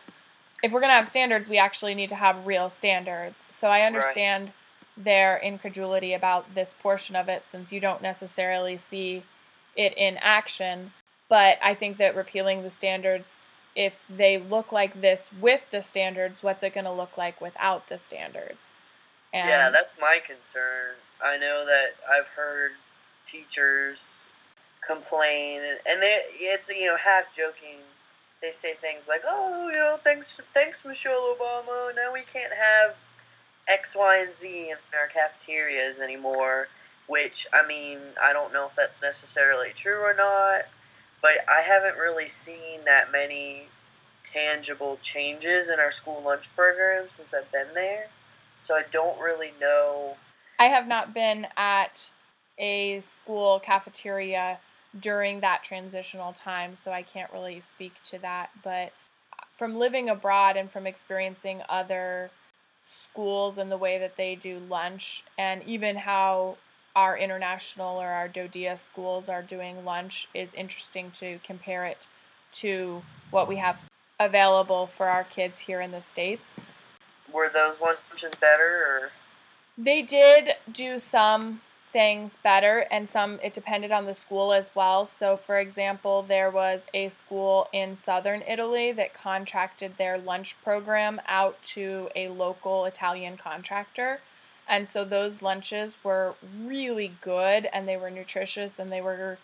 If 0.62 0.72
we're 0.72 0.80
going 0.80 0.90
to 0.90 0.96
have 0.96 1.06
standards, 1.06 1.48
we 1.48 1.58
actually 1.58 1.94
need 1.94 2.08
to 2.08 2.16
have 2.16 2.46
real 2.46 2.70
standards. 2.70 3.46
So 3.48 3.68
I 3.68 3.82
understand 3.82 4.46
right. 4.46 5.04
their 5.04 5.36
incredulity 5.36 6.12
about 6.12 6.54
this 6.54 6.74
portion 6.80 7.14
of 7.14 7.28
it 7.28 7.44
since 7.44 7.72
you 7.72 7.80
don't 7.80 8.02
necessarily 8.02 8.76
see 8.76 9.24
it 9.76 9.96
in 9.96 10.16
action. 10.18 10.92
But 11.28 11.58
I 11.62 11.74
think 11.74 11.96
that 11.98 12.16
repealing 12.16 12.62
the 12.62 12.70
standards, 12.70 13.50
if 13.74 14.04
they 14.08 14.38
look 14.38 14.72
like 14.72 15.00
this 15.00 15.30
with 15.40 15.62
the 15.70 15.82
standards, 15.82 16.42
what's 16.42 16.62
it 16.62 16.74
going 16.74 16.84
to 16.84 16.92
look 16.92 17.18
like 17.18 17.40
without 17.40 17.88
the 17.88 17.98
standards? 17.98 18.70
And 19.32 19.48
yeah, 19.48 19.70
that's 19.70 19.96
my 20.00 20.20
concern. 20.26 20.94
I 21.22 21.36
know 21.36 21.66
that 21.66 21.90
I've 22.08 22.26
heard 22.28 22.72
teachers 23.26 24.28
complain, 24.86 25.60
and 25.86 26.02
they 26.02 26.20
it's 26.34 26.68
you 26.68 26.86
know 26.86 26.96
half 26.96 27.24
joking. 27.36 27.80
They 28.46 28.52
say 28.52 28.74
things 28.74 29.08
like, 29.08 29.22
"Oh, 29.26 29.66
you 29.70 29.74
know, 29.74 29.96
thanks, 29.96 30.40
thanks, 30.54 30.84
Michelle 30.84 31.34
Obama. 31.34 31.92
Now 31.96 32.12
we 32.12 32.22
can't 32.22 32.52
have 32.52 32.94
X, 33.66 33.96
Y, 33.96 34.18
and 34.18 34.32
Z 34.32 34.70
in 34.70 34.76
our 34.96 35.08
cafeterias 35.08 35.98
anymore." 35.98 36.68
Which 37.08 37.48
I 37.52 37.66
mean, 37.66 37.98
I 38.22 38.32
don't 38.32 38.52
know 38.52 38.66
if 38.66 38.76
that's 38.76 39.02
necessarily 39.02 39.72
true 39.74 39.98
or 39.98 40.14
not, 40.14 40.66
but 41.20 41.38
I 41.48 41.60
haven't 41.60 41.96
really 41.96 42.28
seen 42.28 42.84
that 42.84 43.10
many 43.10 43.66
tangible 44.22 45.00
changes 45.02 45.68
in 45.68 45.80
our 45.80 45.90
school 45.90 46.22
lunch 46.22 46.48
program 46.54 47.10
since 47.10 47.34
I've 47.34 47.50
been 47.50 47.74
there. 47.74 48.06
So 48.54 48.76
I 48.76 48.84
don't 48.92 49.18
really 49.18 49.54
know. 49.60 50.18
I 50.60 50.66
have 50.66 50.86
not 50.86 51.12
been 51.12 51.48
at 51.56 52.12
a 52.58 53.00
school 53.00 53.58
cafeteria 53.58 54.60
during 55.00 55.40
that 55.40 55.62
transitional 55.62 56.32
time, 56.32 56.76
so 56.76 56.92
I 56.92 57.02
can't 57.02 57.32
really 57.32 57.60
speak 57.60 57.94
to 58.06 58.18
that. 58.20 58.50
But 58.62 58.92
from 59.56 59.76
living 59.76 60.08
abroad 60.08 60.56
and 60.56 60.70
from 60.70 60.86
experiencing 60.86 61.62
other 61.68 62.30
schools 62.84 63.58
and 63.58 63.70
the 63.70 63.76
way 63.76 63.98
that 63.98 64.16
they 64.16 64.34
do 64.34 64.58
lunch, 64.58 65.24
and 65.36 65.62
even 65.64 65.96
how 65.96 66.56
our 66.94 67.16
international 67.16 68.00
or 68.00 68.08
our 68.08 68.28
DoDEA 68.28 68.76
schools 68.78 69.28
are 69.28 69.42
doing 69.42 69.84
lunch, 69.84 70.28
is 70.32 70.54
interesting 70.54 71.10
to 71.12 71.38
compare 71.42 71.84
it 71.84 72.06
to 72.52 73.02
what 73.30 73.48
we 73.48 73.56
have 73.56 73.78
available 74.18 74.86
for 74.86 75.08
our 75.08 75.24
kids 75.24 75.60
here 75.60 75.80
in 75.80 75.90
the 75.90 76.00
States. 76.00 76.54
Were 77.32 77.50
those 77.52 77.80
lunches 77.80 78.34
better 78.40 78.64
or? 78.64 79.10
They 79.76 80.00
did 80.00 80.54
do 80.72 80.98
some 80.98 81.60
things 81.96 82.38
better 82.42 82.86
and 82.90 83.08
some 83.08 83.40
it 83.42 83.54
depended 83.54 83.90
on 83.90 84.04
the 84.04 84.12
school 84.12 84.52
as 84.52 84.70
well. 84.74 85.06
So 85.06 85.34
for 85.34 85.58
example, 85.58 86.20
there 86.20 86.50
was 86.50 86.84
a 86.92 87.08
school 87.08 87.68
in 87.72 87.96
southern 87.96 88.42
Italy 88.46 88.92
that 88.92 89.14
contracted 89.14 89.96
their 89.96 90.18
lunch 90.18 90.62
program 90.62 91.22
out 91.26 91.62
to 91.68 92.10
a 92.14 92.28
local 92.28 92.84
Italian 92.84 93.38
contractor. 93.38 94.20
And 94.68 94.90
so 94.90 95.06
those 95.06 95.40
lunches 95.40 95.96
were 96.04 96.34
really 96.62 97.12
good 97.22 97.66
and 97.72 97.88
they 97.88 97.96
were 97.96 98.10
nutritious 98.10 98.78
and 98.78 98.92
they 98.92 99.00
were 99.00 99.38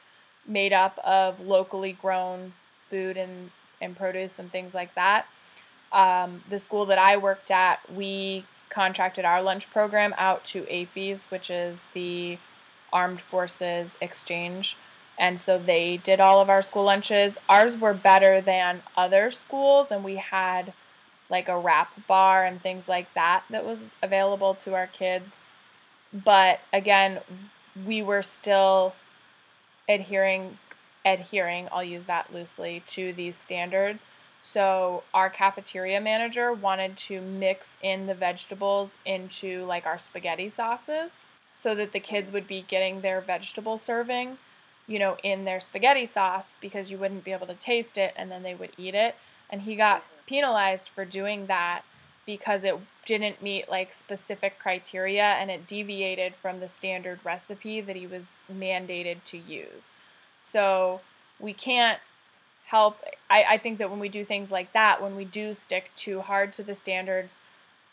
made 0.46 0.74
up 0.74 0.98
of 0.98 1.40
locally 1.40 1.92
grown 1.92 2.52
food 2.84 3.16
and, 3.16 3.50
and 3.80 3.96
produce 3.96 4.38
and 4.38 4.52
things 4.52 4.74
like 4.74 4.94
that. 4.94 5.24
Um, 5.90 6.42
the 6.50 6.58
school 6.58 6.84
that 6.84 6.98
I 6.98 7.16
worked 7.16 7.50
at, 7.50 7.78
we 7.90 8.44
contracted 8.72 9.24
our 9.24 9.42
lunch 9.42 9.70
program 9.70 10.14
out 10.16 10.44
to 10.46 10.62
AAFES, 10.62 11.30
which 11.30 11.50
is 11.50 11.86
the 11.94 12.38
Armed 12.92 13.20
Forces 13.20 13.96
Exchange. 14.00 14.76
And 15.18 15.38
so 15.38 15.58
they 15.58 15.98
did 15.98 16.20
all 16.20 16.40
of 16.40 16.48
our 16.48 16.62
school 16.62 16.84
lunches. 16.84 17.38
Ours 17.48 17.78
were 17.78 17.94
better 17.94 18.40
than 18.40 18.82
other 18.96 19.30
schools, 19.30 19.90
and 19.90 20.02
we 20.02 20.16
had 20.16 20.72
like 21.28 21.48
a 21.48 21.58
wrap 21.58 22.06
bar 22.06 22.44
and 22.44 22.60
things 22.60 22.88
like 22.88 23.12
that 23.14 23.44
that 23.50 23.64
was 23.64 23.92
available 24.02 24.54
to 24.54 24.74
our 24.74 24.86
kids. 24.86 25.40
But 26.12 26.60
again, 26.72 27.20
we 27.86 28.02
were 28.02 28.22
still 28.22 28.94
adhering 29.88 30.58
adhering, 31.04 31.68
I'll 31.72 31.82
use 31.82 32.04
that 32.04 32.32
loosely, 32.32 32.82
to 32.86 33.12
these 33.12 33.36
standards 33.36 34.04
so 34.42 35.04
our 35.14 35.30
cafeteria 35.30 36.00
manager 36.00 36.52
wanted 36.52 36.96
to 36.96 37.20
mix 37.20 37.78
in 37.80 38.08
the 38.08 38.14
vegetables 38.14 38.96
into 39.06 39.64
like 39.64 39.86
our 39.86 40.00
spaghetti 40.00 40.50
sauces 40.50 41.16
so 41.54 41.76
that 41.76 41.92
the 41.92 42.00
kids 42.00 42.32
would 42.32 42.48
be 42.48 42.64
getting 42.66 43.00
their 43.00 43.20
vegetable 43.20 43.78
serving, 43.78 44.38
you 44.88 44.98
know, 44.98 45.16
in 45.22 45.44
their 45.44 45.60
spaghetti 45.60 46.04
sauce 46.04 46.56
because 46.60 46.90
you 46.90 46.98
wouldn't 46.98 47.22
be 47.22 47.30
able 47.30 47.46
to 47.46 47.54
taste 47.54 47.96
it 47.96 48.12
and 48.16 48.32
then 48.32 48.42
they 48.42 48.54
would 48.54 48.72
eat 48.76 48.96
it. 48.96 49.14
And 49.48 49.62
he 49.62 49.76
got 49.76 50.02
penalized 50.26 50.88
for 50.88 51.04
doing 51.04 51.46
that 51.46 51.82
because 52.26 52.64
it 52.64 52.74
didn't 53.06 53.42
meet 53.42 53.70
like 53.70 53.92
specific 53.92 54.58
criteria 54.58 55.22
and 55.22 55.52
it 55.52 55.68
deviated 55.68 56.34
from 56.34 56.58
the 56.58 56.68
standard 56.68 57.20
recipe 57.22 57.80
that 57.80 57.94
he 57.94 58.08
was 58.08 58.40
mandated 58.52 59.22
to 59.26 59.38
use. 59.38 59.90
So 60.40 61.00
we 61.38 61.52
can't 61.52 62.00
help. 62.72 62.96
I, 63.28 63.44
I 63.50 63.58
think 63.58 63.78
that 63.78 63.90
when 63.90 64.00
we 64.00 64.08
do 64.08 64.24
things 64.24 64.50
like 64.50 64.72
that, 64.72 65.00
when 65.02 65.14
we 65.14 65.26
do 65.26 65.52
stick 65.52 65.90
too 65.94 66.22
hard 66.22 66.54
to 66.54 66.62
the 66.62 66.74
standards 66.74 67.40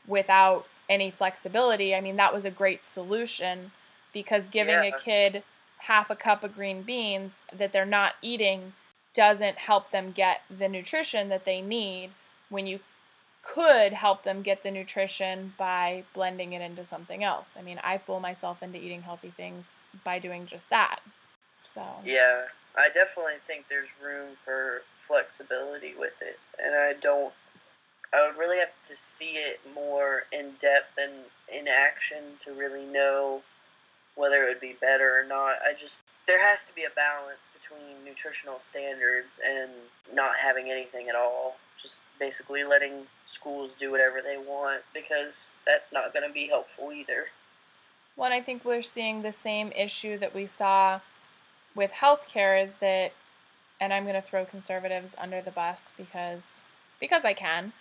without 0.08 0.66
any 0.90 1.12
flexibility, 1.12 1.94
I 1.94 2.00
mean, 2.00 2.16
that 2.16 2.34
was 2.34 2.46
a 2.46 2.50
great 2.50 2.86
solution 2.86 3.72
because 4.14 4.48
giving 4.48 4.82
yeah. 4.82 4.96
a 4.96 5.00
kid 5.00 5.44
half 5.80 6.10
a 6.10 6.16
cup 6.16 6.46
of 6.46 6.56
green 6.56 6.82
beans 6.82 7.42
that 7.54 7.74
they're 7.74 7.86
not 7.86 8.14
eating 8.22 8.72
doesn't 9.14 9.58
help 9.58 9.92
them 9.92 10.14
get 10.14 10.42
the 10.50 10.70
nutrition 10.70 11.28
that 11.28 11.44
they 11.44 11.60
need 11.62 12.12
when 12.50 12.66
you 12.66 12.80
could 13.42 13.92
help 13.94 14.24
them 14.24 14.42
get 14.42 14.64
the 14.64 14.72
nutrition 14.72 15.54
by 15.58 16.04
blending 16.14 16.54
it 16.54 16.62
into 16.62 16.86
something 16.86 17.22
else. 17.22 17.56
I 17.60 17.62
mean, 17.62 17.80
I 17.84 17.98
fool 17.98 18.22
myself 18.22 18.64
into 18.64 18.78
eating 18.78 19.02
healthy 19.02 19.34
things 19.36 19.74
by 20.06 20.20
doing 20.20 20.46
just 20.46 20.70
that. 20.70 21.00
So 21.56 21.84
Yeah. 22.06 22.46
I 22.78 22.88
definitely 22.88 23.40
think 23.48 23.66
there's 23.68 23.90
room 24.04 24.36
for 24.46 24.84
flexibility 25.08 25.94
with 25.98 26.22
it, 26.22 26.40
and 26.64 26.76
I 26.76 26.94
don't. 26.94 27.34
I 28.12 28.28
would 28.28 28.40
really 28.40 28.58
have 28.58 28.70
to 28.88 28.96
see 28.96 29.34
it 29.34 29.60
more 29.76 30.24
in 30.32 30.54
depth 30.60 30.98
and 30.98 31.14
in 31.54 31.68
action 31.68 32.24
to 32.40 32.54
really 32.54 32.86
know 32.86 33.44
whether 34.16 34.44
it 34.44 34.48
would 34.48 34.60
be 34.60 34.76
better 34.82 35.20
or 35.20 35.26
not. 35.26 35.58
I 35.64 35.74
just 35.78 36.02
there 36.30 36.40
has 36.40 36.64
to 36.66 36.76
be 36.76 36.84
a 36.84 36.90
balance 36.92 37.50
between 37.60 38.06
nutritional 38.06 38.60
standards 38.60 39.40
and 39.44 39.72
not 40.14 40.36
having 40.36 40.70
anything 40.70 41.10
at 41.10 41.16
all. 41.16 41.58
Just 41.82 42.04
basically 42.20 42.64
letting 42.64 43.08
schools 43.26 43.76
do 43.76 43.90
whatever 43.90 44.22
they 44.22 44.38
want 44.38 44.82
because 44.94 45.56
that's 45.66 45.92
not 45.92 46.14
going 46.14 46.28
to 46.28 46.34
be 46.34 46.48
helpful 46.48 46.92
either. 46.92 47.28
Well, 48.16 48.32
I 48.32 48.42
think 48.42 48.64
we're 48.64 48.84
seeing 48.84 49.22
the 49.22 49.32
same 49.32 49.72
issue 49.72 50.20
that 50.20 50.36
we 50.36 50.46
saw 50.46 51.00
with 51.76 51.92
healthcare 51.92 52.62
is 52.62 52.76
that, 52.76 53.14
and 53.80 53.94
I'm 53.94 54.04
going 54.04 54.16
to 54.16 54.22
throw 54.22 54.46
conservatives 54.46 55.16
under 55.18 55.42
the 55.42 55.52
bus 55.52 55.92
because 55.98 56.62
because 57.00 57.24
I 57.24 57.34
can. 57.34 57.74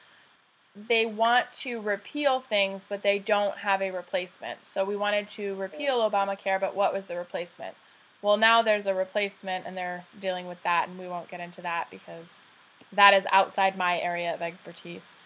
They 0.77 1.05
want 1.05 1.53
to 1.55 1.81
repeal 1.81 2.39
things, 2.41 2.85
but 2.89 3.03
they 3.03 3.19
don't 3.19 3.59
have 3.59 3.83
a 3.83 3.91
replacement. 3.91 4.65
So 4.65 4.85
we 4.85 4.95
wanted 4.95 5.27
to 5.29 5.57
repeal 5.57 6.09
Obamacare, 6.09 6.61
but 6.61 6.77
what 6.77 6.95
was 6.95 7.07
the 7.07 7.17
replacement? 7.17 7.75
Well, 8.23 8.37
now 8.37 8.63
there's 8.63 8.87
a 8.87 8.95
replacement, 8.95 9.67
and 9.67 9.77
they're 9.77 10.05
dealing 10.21 10.47
with 10.47 10.63
that, 10.63 10.89
and 10.89 10.99
we 10.99 11.09
won't 11.09 11.31
get 11.31 11.41
into 11.41 11.61
that 11.63 11.89
because 11.91 12.39
that 12.93 13.13
is 13.13 13.25
outside 13.33 13.77
my 13.77 13.99
area 13.99 14.33
of 14.33 14.41
expertise. 14.41 15.17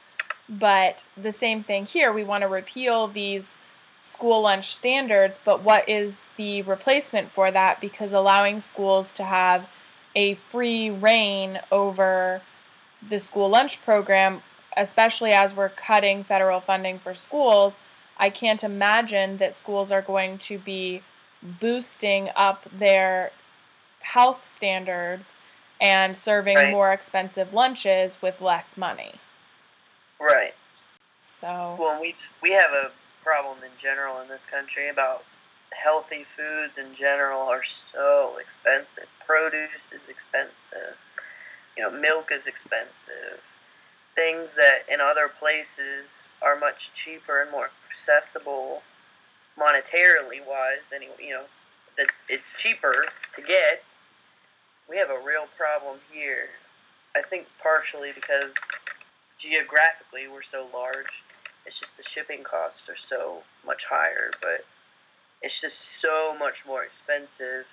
But 0.48 1.04
the 1.16 1.32
same 1.32 1.62
thing 1.62 1.86
here, 1.86 2.12
we 2.12 2.24
want 2.24 2.42
to 2.42 2.48
repeal 2.48 3.06
these 3.06 3.58
school 4.02 4.42
lunch 4.42 4.74
standards, 4.74 5.40
but 5.42 5.62
what 5.62 5.88
is 5.88 6.20
the 6.36 6.60
replacement 6.62 7.30
for 7.30 7.50
that? 7.50 7.80
Because 7.80 8.12
allowing 8.12 8.60
schools 8.60 9.12
to 9.12 9.22
have 9.22 9.68
a 10.14 10.34
free 10.34 10.90
reign 10.90 11.60
over 11.70 12.42
the 13.08 13.18
school 13.18 13.48
lunch 13.48 13.82
program, 13.84 14.42
especially 14.76 15.30
as 15.30 15.54
we're 15.54 15.68
cutting 15.68 16.24
federal 16.24 16.60
funding 16.60 16.98
for 16.98 17.14
schools, 17.14 17.78
I 18.18 18.28
can't 18.28 18.62
imagine 18.62 19.38
that 19.38 19.54
schools 19.54 19.90
are 19.92 20.02
going 20.02 20.38
to 20.38 20.58
be 20.58 21.02
boosting 21.42 22.28
up 22.36 22.66
their 22.76 23.30
health 24.00 24.46
standards 24.46 25.36
and 25.80 26.16
serving 26.18 26.56
right. 26.56 26.70
more 26.70 26.92
expensive 26.92 27.54
lunches 27.54 28.20
with 28.20 28.40
less 28.40 28.76
money. 28.76 29.14
Right. 30.20 30.54
So 31.20 31.76
well, 31.78 32.00
we 32.00 32.14
we 32.42 32.52
have 32.52 32.72
a 32.72 32.90
problem 33.22 33.58
in 33.64 33.70
general 33.76 34.20
in 34.20 34.28
this 34.28 34.46
country 34.46 34.88
about 34.88 35.24
healthy 35.72 36.24
foods 36.36 36.78
in 36.78 36.94
general 36.94 37.40
are 37.42 37.62
so 37.62 38.36
expensive. 38.40 39.06
Produce 39.26 39.92
is 39.92 40.00
expensive. 40.08 40.96
You 41.76 41.84
know, 41.84 41.90
milk 41.90 42.30
is 42.32 42.46
expensive. 42.46 43.40
Things 44.14 44.54
that 44.56 44.84
in 44.92 45.00
other 45.00 45.30
places 45.38 46.28
are 46.42 46.58
much 46.58 46.92
cheaper 46.92 47.42
and 47.42 47.50
more 47.50 47.70
accessible 47.86 48.82
monetarily 49.58 50.46
wise 50.46 50.92
anyway, 50.94 51.14
you 51.20 51.30
know, 51.30 51.44
that 51.96 52.08
it's 52.28 52.60
cheaper 52.60 53.06
to 53.32 53.42
get. 53.42 53.82
we 54.88 54.98
have 54.98 55.10
a 55.10 55.24
real 55.24 55.46
problem 55.56 55.98
here. 56.12 56.48
I 57.16 57.22
think 57.22 57.46
partially 57.62 58.10
because 58.14 58.54
geographically 59.38 60.28
we're 60.28 60.42
so 60.42 60.66
large. 60.72 61.22
It's 61.64 61.78
just 61.78 61.96
the 61.96 62.02
shipping 62.02 62.42
costs 62.42 62.88
are 62.88 62.96
so 62.96 63.42
much 63.64 63.84
higher, 63.84 64.30
but 64.40 64.64
it's 65.42 65.60
just 65.60 65.78
so 66.00 66.36
much 66.38 66.66
more 66.66 66.84
expensive 66.84 67.66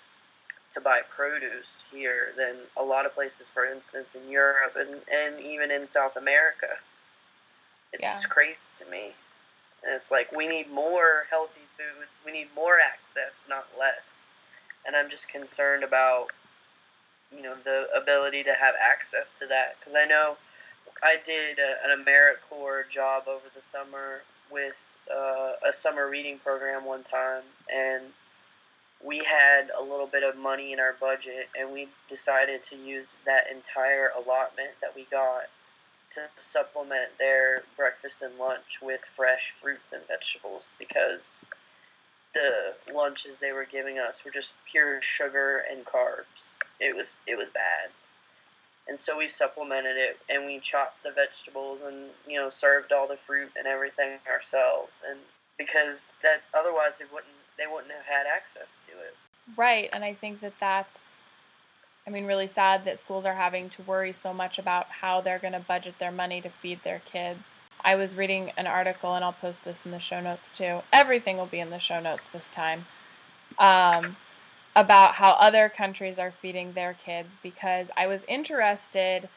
to 0.72 0.82
buy 0.82 1.02
produce 1.10 1.84
here 1.92 2.34
than 2.38 2.56
a 2.78 2.84
lot 2.84 3.06
of 3.06 3.14
places, 3.14 3.50
for 3.50 3.66
instance, 3.66 4.16
in 4.16 4.30
Europe 4.30 4.76
and, 4.78 5.02
and 5.12 5.44
even 5.44 5.72
in 5.72 5.88
South 5.88 6.16
America. 6.16 6.68
It's 7.92 8.04
yeah. 8.04 8.14
just 8.14 8.30
crazy 8.30 8.66
to 8.76 8.86
me. 8.86 9.14
And 9.84 9.96
it's 9.96 10.12
like 10.12 10.32
we 10.32 10.48
need 10.48 10.70
more 10.72 11.26
healthy 11.30 11.62
foods, 11.78 12.12
we 12.26 12.32
need 12.32 12.50
more 12.56 12.78
access, 12.80 13.48
not 13.50 13.68
less. 13.80 14.20
And 14.86 14.96
I'm 14.96 15.10
just 15.10 15.28
concerned 15.28 15.84
about, 15.84 16.28
you 17.36 17.42
know, 17.42 17.56
the 17.64 17.88
ability 17.96 18.44
to 18.44 18.54
have 18.54 18.76
access 18.80 19.32
to 19.34 19.48
that. 19.48 19.76
Because 19.80 19.96
I 19.96 20.06
know 20.06 20.38
I 21.04 21.18
did 21.24 21.60
a, 21.60 21.90
an 21.90 22.04
AmeriCorps 22.04 22.90
job 22.90 23.24
over 23.28 23.46
the 23.54 23.62
summer 23.62 24.22
with 24.52 24.78
uh, 25.14 25.54
a 25.68 25.74
summer 25.74 26.10
reading 26.10 26.40
program 26.40 26.86
one 26.86 27.04
time, 27.04 27.44
and 27.74 28.04
we 29.04 29.20
had 29.20 29.72
a 29.78 29.84
little 29.84 30.08
bit 30.08 30.24
of 30.24 30.38
money 30.38 30.74
in 30.74 30.80
our 30.80 30.96
budget, 31.00 31.50
and 31.58 31.72
we 31.72 31.88
decided 32.08 32.64
to 32.64 32.76
use 32.76 33.16
that 33.26 33.50
entire 33.52 34.12
allotment 34.18 34.72
that 34.82 34.96
we 34.96 35.06
got 35.10 35.44
to 36.12 36.22
supplement 36.36 37.08
their 37.18 37.64
breakfast 37.78 38.22
and 38.22 38.38
lunch 38.38 38.80
with 38.82 39.00
fresh 39.16 39.52
fruits 39.52 39.94
and 39.94 40.02
vegetables 40.08 40.74
because 40.80 41.44
the 42.34 42.74
lunches 42.94 43.38
they 43.38 43.52
were 43.52 43.66
giving 43.66 44.00
us 44.00 44.24
were 44.26 44.32
just 44.32 44.56
pure 44.70 45.02
sugar 45.02 45.64
and 45.72 45.86
carbs. 45.86 46.56
It 46.80 46.96
was 46.96 47.16
it 47.28 47.38
was 47.38 47.50
bad. 47.50 47.90
And 48.90 49.00
so 49.00 49.18
we 49.18 49.28
supplemented 49.28 49.98
it 49.98 50.18
and 50.30 50.46
we 50.46 50.60
chopped 50.60 51.04
the 51.04 51.12
vegetables 51.12 51.84
and 51.84 52.08
you 52.28 52.38
know 52.38 52.50
served 52.50 52.92
all 52.92 53.08
the 53.08 53.18
fruit 53.28 53.52
and 53.56 53.68
everything 53.68 54.18
ourselves 54.28 55.00
and 55.08 55.20
because 55.58 56.08
that 56.24 56.42
otherwise 56.56 56.98
they 56.98 57.06
wouldn't 57.06 57.32
they 57.58 57.68
wouldn't 57.72 57.92
have 57.92 58.06
had 58.06 58.26
access 58.26 58.80
to 58.88 58.92
it. 58.94 59.16
Right, 59.56 59.90
and 59.94 60.04
I 60.04 60.14
think 60.14 60.40
that 60.40 60.54
that's 60.60 61.18
I 62.08 62.10
mean 62.10 62.26
really 62.26 62.48
sad 62.48 62.84
that 62.86 62.98
schools 62.98 63.26
are 63.26 63.36
having 63.36 63.70
to 63.70 63.84
worry 63.84 64.12
so 64.12 64.34
much 64.34 64.58
about 64.58 64.88
how 65.02 65.22
they're 65.22 65.40
going 65.40 65.54
to 65.54 65.60
budget 65.60 66.00
their 66.00 66.12
money 66.12 66.42
to 66.42 66.50
feed 66.50 66.84
their 66.84 67.02
kids. 67.06 67.54
I 67.82 67.96
was 67.96 68.16
reading 68.16 68.52
an 68.58 68.68
article 68.68 69.14
and 69.14 69.24
I'll 69.24 69.34
post 69.34 69.64
this 69.64 69.86
in 69.86 69.92
the 69.92 70.00
show 70.00 70.20
notes 70.20 70.50
too. 70.50 70.82
Everything 70.92 71.38
will 71.38 71.46
be 71.46 71.60
in 71.60 71.70
the 71.70 71.80
show 71.80 72.00
notes 72.00 72.28
this 72.28 72.50
time. 72.50 72.88
Um, 73.58 74.18
about 74.80 75.16
how 75.16 75.32
other 75.32 75.68
countries 75.68 76.18
are 76.18 76.32
feeding 76.32 76.72
their 76.72 76.94
kids 76.94 77.36
because 77.44 77.92
I 77.98 78.08
was 78.08 78.24
interested 78.30 79.28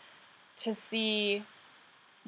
to 0.59 0.73
see 0.73 1.43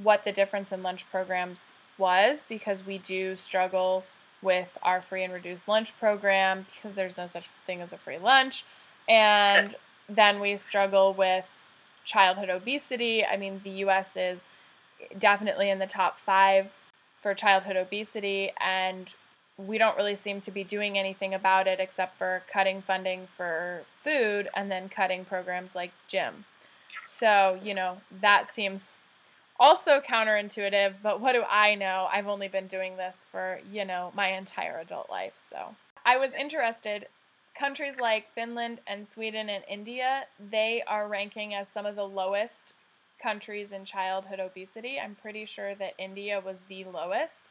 what 0.02 0.24
the 0.24 0.32
difference 0.32 0.72
in 0.72 0.82
lunch 0.82 1.08
programs 1.08 1.70
was 1.96 2.44
because 2.48 2.84
we 2.84 2.98
do 2.98 3.36
struggle 3.36 4.04
with 4.42 4.76
our 4.82 5.00
free 5.00 5.22
and 5.22 5.32
reduced 5.32 5.68
lunch 5.68 5.96
program 5.98 6.66
because 6.74 6.96
there's 6.96 7.16
no 7.16 7.28
such 7.28 7.48
thing 7.66 7.80
as 7.80 7.92
a 7.92 7.96
free 7.96 8.18
lunch. 8.18 8.64
And 9.08 9.76
then 10.08 10.40
we 10.40 10.56
struggle 10.56 11.14
with 11.14 11.46
childhood 12.04 12.50
obesity. 12.50 13.24
I 13.24 13.36
mean, 13.36 13.60
the 13.62 13.70
US 13.84 14.16
is 14.16 14.48
definitely 15.16 15.70
in 15.70 15.78
the 15.78 15.86
top 15.86 16.18
five 16.18 16.72
for 17.20 17.32
childhood 17.32 17.76
obesity, 17.76 18.52
and 18.60 19.14
we 19.56 19.78
don't 19.78 19.96
really 19.96 20.16
seem 20.16 20.40
to 20.42 20.50
be 20.50 20.64
doing 20.64 20.98
anything 20.98 21.32
about 21.32 21.66
it 21.66 21.80
except 21.80 22.18
for 22.18 22.42
cutting 22.52 22.82
funding 22.82 23.28
for 23.36 23.82
food 24.02 24.48
and 24.54 24.70
then 24.70 24.88
cutting 24.88 25.24
programs 25.24 25.74
like 25.74 25.92
gym. 26.08 26.44
So, 27.06 27.58
you 27.62 27.74
know, 27.74 27.98
that 28.20 28.46
seems 28.48 28.96
also 29.58 30.00
counterintuitive, 30.00 30.94
but 31.02 31.20
what 31.20 31.32
do 31.32 31.44
I 31.48 31.74
know? 31.74 32.08
I've 32.12 32.26
only 32.26 32.48
been 32.48 32.66
doing 32.66 32.96
this 32.96 33.24
for, 33.30 33.60
you 33.70 33.84
know, 33.84 34.12
my 34.14 34.32
entire 34.32 34.78
adult 34.78 35.08
life. 35.08 35.34
So, 35.36 35.76
I 36.04 36.16
was 36.16 36.34
interested 36.34 37.06
countries 37.54 38.00
like 38.00 38.32
Finland 38.34 38.80
and 38.86 39.08
Sweden 39.08 39.48
and 39.48 39.64
India, 39.68 40.24
they 40.38 40.82
are 40.86 41.08
ranking 41.08 41.54
as 41.54 41.68
some 41.68 41.86
of 41.86 41.96
the 41.96 42.06
lowest 42.06 42.74
countries 43.22 43.72
in 43.72 43.84
childhood 43.84 44.40
obesity. 44.40 44.98
I'm 45.00 45.14
pretty 45.14 45.44
sure 45.44 45.74
that 45.76 45.94
India 45.98 46.40
was 46.44 46.62
the 46.68 46.84
lowest 46.84 47.44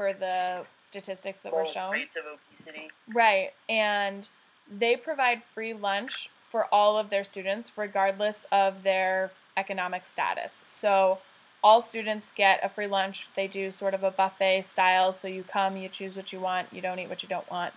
for 0.00 0.14
the 0.14 0.62
statistics 0.78 1.40
that 1.40 1.52
were 1.52 1.66
shown. 1.66 1.92
Rates 1.92 2.16
of 2.16 2.22
obesity. 2.24 2.88
Right, 3.12 3.50
and 3.68 4.30
they 4.66 4.96
provide 4.96 5.42
free 5.44 5.74
lunch 5.74 6.30
for 6.40 6.64
all 6.72 6.96
of 6.96 7.10
their 7.10 7.22
students, 7.22 7.72
regardless 7.76 8.46
of 8.50 8.82
their 8.82 9.30
economic 9.58 10.06
status. 10.06 10.64
So 10.68 11.18
all 11.62 11.82
students 11.82 12.32
get 12.34 12.60
a 12.62 12.70
free 12.70 12.86
lunch. 12.86 13.28
They 13.36 13.46
do 13.46 13.70
sort 13.70 13.92
of 13.92 14.02
a 14.02 14.10
buffet 14.10 14.62
style, 14.62 15.12
so 15.12 15.28
you 15.28 15.44
come, 15.44 15.76
you 15.76 15.90
choose 15.90 16.16
what 16.16 16.32
you 16.32 16.40
want, 16.40 16.68
you 16.72 16.80
don't 16.80 16.98
eat 16.98 17.10
what 17.10 17.22
you 17.22 17.28
don't 17.28 17.50
want. 17.50 17.74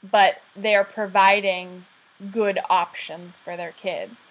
But 0.00 0.42
they 0.54 0.76
are 0.76 0.84
providing 0.84 1.86
good 2.30 2.60
options 2.70 3.40
for 3.40 3.56
their 3.56 3.72
kids. 3.72 4.26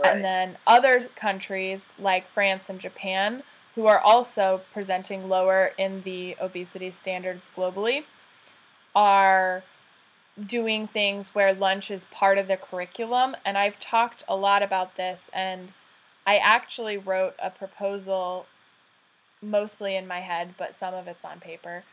Right. 0.00 0.14
And 0.14 0.24
then 0.24 0.58
other 0.68 1.08
countries 1.16 1.88
like 1.98 2.30
France 2.30 2.70
and 2.70 2.78
Japan 2.78 3.42
who 3.74 3.86
are 3.86 3.98
also 3.98 4.62
presenting 4.72 5.28
lower 5.28 5.72
in 5.76 6.02
the 6.02 6.36
obesity 6.40 6.90
standards 6.90 7.48
globally, 7.56 8.04
are 8.94 9.64
doing 10.46 10.86
things 10.86 11.34
where 11.34 11.52
lunch 11.52 11.90
is 11.90 12.04
part 12.06 12.38
of 12.38 12.46
the 12.48 12.56
curriculum. 12.56 13.36
And 13.44 13.58
I've 13.58 13.80
talked 13.80 14.22
a 14.28 14.36
lot 14.36 14.62
about 14.62 14.96
this, 14.96 15.30
and 15.32 15.72
I 16.26 16.36
actually 16.36 16.96
wrote 16.96 17.34
a 17.42 17.50
proposal, 17.50 18.46
mostly 19.42 19.96
in 19.96 20.06
my 20.06 20.20
head, 20.20 20.54
but 20.56 20.74
some 20.74 20.94
of 20.94 21.08
it's 21.08 21.24
on 21.24 21.40
paper, 21.40 21.84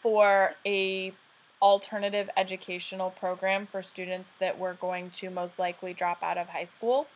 for 0.00 0.54
a 0.66 1.12
alternative 1.60 2.30
educational 2.36 3.10
program 3.10 3.66
for 3.66 3.82
students 3.82 4.32
that 4.38 4.58
were 4.58 4.74
going 4.74 5.10
to 5.10 5.28
most 5.28 5.58
likely 5.58 5.92
drop 5.92 6.22
out 6.22 6.38
of 6.38 6.48
high 6.50 6.64
school 6.64 7.08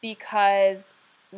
because 0.00 0.90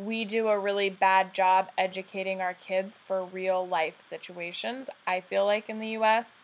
we 0.05 0.25
do 0.25 0.47
a 0.47 0.59
really 0.59 0.89
bad 0.89 1.33
job 1.33 1.69
educating 1.77 2.41
our 2.41 2.53
kids 2.53 2.97
for 2.97 3.23
real 3.23 3.65
life 3.65 3.95
situations, 3.99 4.89
I 5.05 5.21
feel 5.21 5.45
like, 5.45 5.69
in 5.69 5.79
the 5.79 5.89
US. 5.89 6.37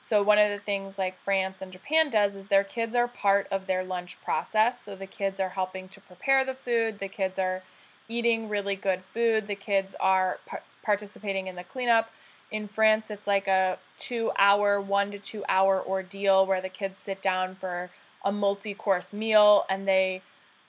So, 0.00 0.22
one 0.22 0.38
of 0.38 0.50
the 0.50 0.58
things 0.58 0.98
like 0.98 1.22
France 1.22 1.60
and 1.60 1.72
Japan 1.72 2.10
does 2.10 2.34
is 2.34 2.46
their 2.46 2.64
kids 2.64 2.94
are 2.94 3.08
part 3.08 3.46
of 3.50 3.66
their 3.66 3.84
lunch 3.84 4.20
process. 4.22 4.80
So, 4.82 4.96
the 4.96 5.06
kids 5.06 5.38
are 5.38 5.50
helping 5.50 5.88
to 5.90 6.00
prepare 6.00 6.44
the 6.44 6.54
food, 6.54 6.98
the 6.98 7.08
kids 7.08 7.38
are 7.38 7.62
eating 8.08 8.48
really 8.48 8.76
good 8.76 9.02
food, 9.12 9.46
the 9.46 9.54
kids 9.54 9.94
are 10.00 10.38
par- 10.46 10.62
participating 10.82 11.46
in 11.46 11.56
the 11.56 11.64
cleanup. 11.64 12.10
In 12.50 12.68
France, 12.68 13.10
it's 13.10 13.26
like 13.26 13.46
a 13.46 13.78
two 13.98 14.32
hour, 14.38 14.80
one 14.80 15.10
to 15.10 15.18
two 15.18 15.44
hour 15.48 15.82
ordeal 15.86 16.46
where 16.46 16.62
the 16.62 16.70
kids 16.70 16.98
sit 16.98 17.20
down 17.20 17.56
for 17.56 17.90
a 18.24 18.32
multi 18.32 18.72
course 18.72 19.12
meal 19.12 19.66
and 19.68 19.86
they 19.86 20.22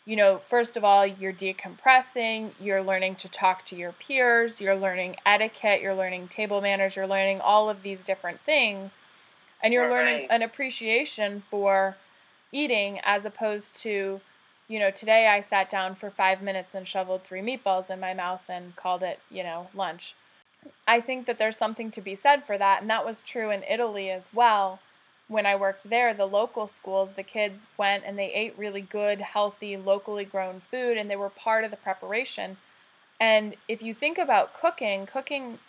you 0.06 0.16
know, 0.16 0.40
first 0.40 0.76
of 0.76 0.84
all, 0.84 1.06
you're 1.06 1.34
decompressing, 1.34 2.52
you're 2.60 2.82
learning 2.82 3.16
to 3.18 3.30
talk 3.30 3.66
to 3.66 3.76
your 3.76 3.92
peers, 3.92 4.60
you're 4.60 4.76
learning 4.76 5.18
etiquette, 5.26 5.82
you're 5.82 5.96
learning 5.96 6.28
table 6.28 6.62
manners, 6.62 6.96
you're 6.96 7.08
learning 7.08 7.42
all 7.42 7.70
of 7.70 7.84
these 7.84 8.04
different 8.04 8.40
things. 8.42 8.98
And 9.62 9.74
you're 9.74 9.88
right. 9.88 9.92
learning 9.92 10.28
an 10.30 10.42
appreciation 10.42 11.44
for 11.50 11.98
eating 12.52 13.00
as 13.04 13.26
opposed 13.26 13.76
to, 13.82 14.22
you 14.68 14.80
know, 14.80 14.90
today 14.90 15.28
I 15.28 15.42
sat 15.42 15.70
down 15.70 15.96
for 15.96 16.10
five 16.10 16.42
minutes 16.42 16.74
and 16.74 16.88
shoveled 16.88 17.24
three 17.24 17.42
meatballs 17.42 17.90
in 17.90 18.00
my 18.00 18.14
mouth 18.14 18.44
and 18.48 18.76
called 18.76 19.04
it, 19.04 19.20
you 19.30 19.44
know, 19.44 19.68
lunch. 19.76 20.16
I 20.88 21.02
think 21.02 21.26
that 21.26 21.38
there's 21.38 21.58
something 21.58 21.92
to 21.92 22.02
be 22.02 22.16
said 22.16 22.46
for 22.46 22.58
that, 22.58 22.82
and 22.82 22.90
that 22.90 23.06
was 23.06 23.22
true 23.22 23.50
in 23.50 23.64
Italy 23.64 24.10
as 24.10 24.30
well 24.34 24.80
when 25.30 25.46
I 25.46 25.56
worked 25.56 25.90
there, 25.90 26.14
the 26.14 26.26
local 26.26 26.68
schools, 26.68 27.12
the 27.12 27.24
kids 27.24 27.68
went 27.78 28.04
and 28.06 28.18
they 28.18 28.34
ate 28.34 28.58
really 28.58 28.82
good, 28.82 29.22
healthy, 29.22 29.78
locally 29.78 30.26
grown 30.26 30.60
food 30.60 30.98
and 30.98 31.10
they 31.10 31.16
were 31.16 31.30
part 31.30 31.64
of 31.64 31.72
the 31.72 31.78
preparation. 31.78 32.58
And 33.20 33.56
if 33.68 33.82
you 33.84 33.94
think 33.94 34.18
about 34.18 34.56
cooking, 34.56 35.06
cooking 35.06 35.60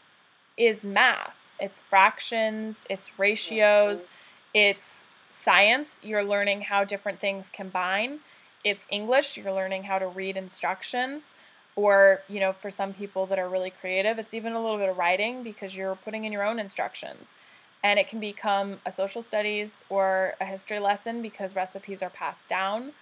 is 0.56 0.84
math. 0.84 1.36
It's 1.60 1.82
fractions, 1.82 2.86
it's 2.88 3.18
ratios, 3.18 4.06
it's 4.54 5.04
science. 5.30 6.00
You're 6.02 6.24
learning 6.24 6.62
how 6.62 6.84
different 6.84 7.20
things 7.20 7.50
combine. 7.52 8.20
It's 8.64 8.86
English, 8.90 9.36
you're 9.36 9.52
learning 9.52 9.84
how 9.84 9.98
to 9.98 10.06
read 10.06 10.38
instructions. 10.38 11.32
Or, 11.76 12.22
you 12.28 12.40
know, 12.40 12.54
for 12.54 12.70
some 12.70 12.94
people 12.94 13.26
that 13.26 13.38
are 13.38 13.48
really 13.48 13.70
creative, 13.70 14.18
it's 14.18 14.32
even 14.32 14.54
a 14.54 14.62
little 14.62 14.78
bit 14.78 14.88
of 14.88 14.96
writing 14.96 15.42
because 15.42 15.76
you're 15.76 15.96
putting 15.96 16.24
in 16.24 16.32
your 16.32 16.44
own 16.44 16.58
instructions 16.58 17.34
and 17.82 17.98
it 17.98 18.08
can 18.08 18.20
become 18.20 18.80
a 18.84 18.92
social 18.92 19.22
studies 19.22 19.84
or 19.88 20.34
a 20.40 20.44
history 20.44 20.78
lesson 20.78 21.22
because 21.22 21.56
recipes 21.56 22.02
are 22.02 22.10
passed 22.10 22.48
down 22.48 22.92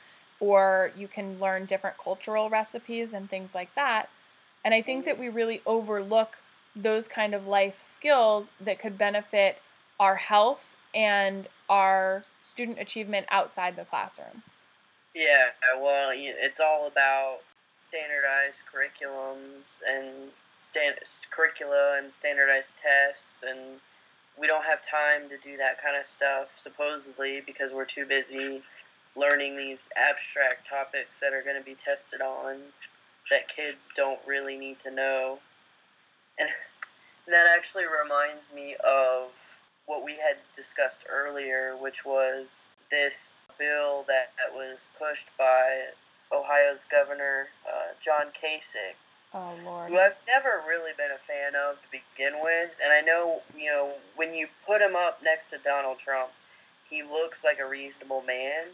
or 0.41 0.93
you 0.97 1.09
can 1.09 1.39
learn 1.41 1.65
different 1.65 1.97
cultural 1.99 2.49
recipes 2.49 3.13
and 3.13 3.29
things 3.29 3.55
like 3.55 3.75
that. 3.75 4.09
And 4.65 4.75
i 4.75 4.83
think 4.83 5.05
that 5.05 5.19
we 5.19 5.29
really 5.29 5.63
overlook 5.67 6.39
those 6.77 7.09
kind 7.09 7.35
of 7.35 7.47
life 7.47 7.81
skills 7.81 8.51
that 8.61 8.79
could 8.79 8.97
benefit 8.97 9.59
our 9.99 10.17
health 10.17 10.77
and 10.95 11.49
our 11.69 12.25
student 12.45 12.79
achievement 12.79 13.27
outside 13.31 13.77
the 13.77 13.85
classroom. 13.85 14.43
Yeah, 15.15 15.49
well, 15.81 16.11
it's 16.15 16.61
all 16.61 16.87
about 16.87 17.39
standardized 17.75 18.65
curriculums 18.73 19.83
and 19.89 20.31
stand, 20.53 20.97
curricula 21.31 21.99
and 21.99 22.13
standardized 22.13 22.79
tests 22.79 23.45
and 23.47 23.81
we 24.41 24.47
don't 24.47 24.65
have 24.65 24.81
time 24.83 25.29
to 25.29 25.37
do 25.39 25.57
that 25.57 25.83
kind 25.83 25.97
of 25.99 26.07
stuff 26.07 26.49
supposedly 26.57 27.43
because 27.45 27.73
we're 27.73 27.85
too 27.85 28.07
busy 28.07 28.63
learning 29.17 29.57
these 29.57 29.89
abstract 29.97 30.67
topics 30.67 31.21
that 31.21 31.33
are 31.33 31.43
going 31.43 31.57
to 31.57 31.65
be 31.65 31.75
tested 31.75 32.21
on 32.21 32.59
that 33.31 33.49
kids 33.49 33.91
don't 33.97 34.21
really 34.27 34.57
need 34.57 34.79
to 34.79 34.91
know 34.91 35.39
and 36.39 36.49
that 37.29 37.47
actually 37.55 37.85
reminds 37.85 38.53
me 38.55 38.77
of 38.87 39.31
what 39.87 40.05
we 40.05 40.13
had 40.13 40.37
discussed 40.55 41.05
earlier 41.09 41.77
which 41.81 42.05
was 42.05 42.69
this 42.91 43.31
bill 43.59 44.05
that, 44.07 44.31
that 44.39 44.55
was 44.55 44.87
pushed 44.99 45.29
by 45.37 45.89
Ohio's 46.33 46.85
governor 46.91 47.49
uh, 47.67 47.93
John 48.01 48.27
Kasich. 48.29 48.95
Oh 49.35 49.55
Lord. 49.65 49.91
Who 49.91 49.99
I've 49.99 50.17
never 50.27 50.63
really 50.67 50.93
been 50.97 51.11
a 51.11 51.19
fan 51.27 51.55
of 51.55 51.77
to 51.77 51.89
begin 51.91 52.41
with, 52.43 52.71
and 52.83 52.93
I 52.93 53.01
know 53.01 53.43
you 53.57 53.71
know 53.71 53.93
when 54.17 54.35
you 54.35 54.49
put 54.67 54.81
him 54.81 54.97
up 54.97 55.21
next 55.23 55.51
to 55.51 55.59
Donald 55.59 55.99
Trump, 55.99 56.31
he 56.89 57.03
looks 57.03 57.45
like 57.45 57.59
a 57.59 57.69
reasonable 57.69 58.23
man 58.23 58.67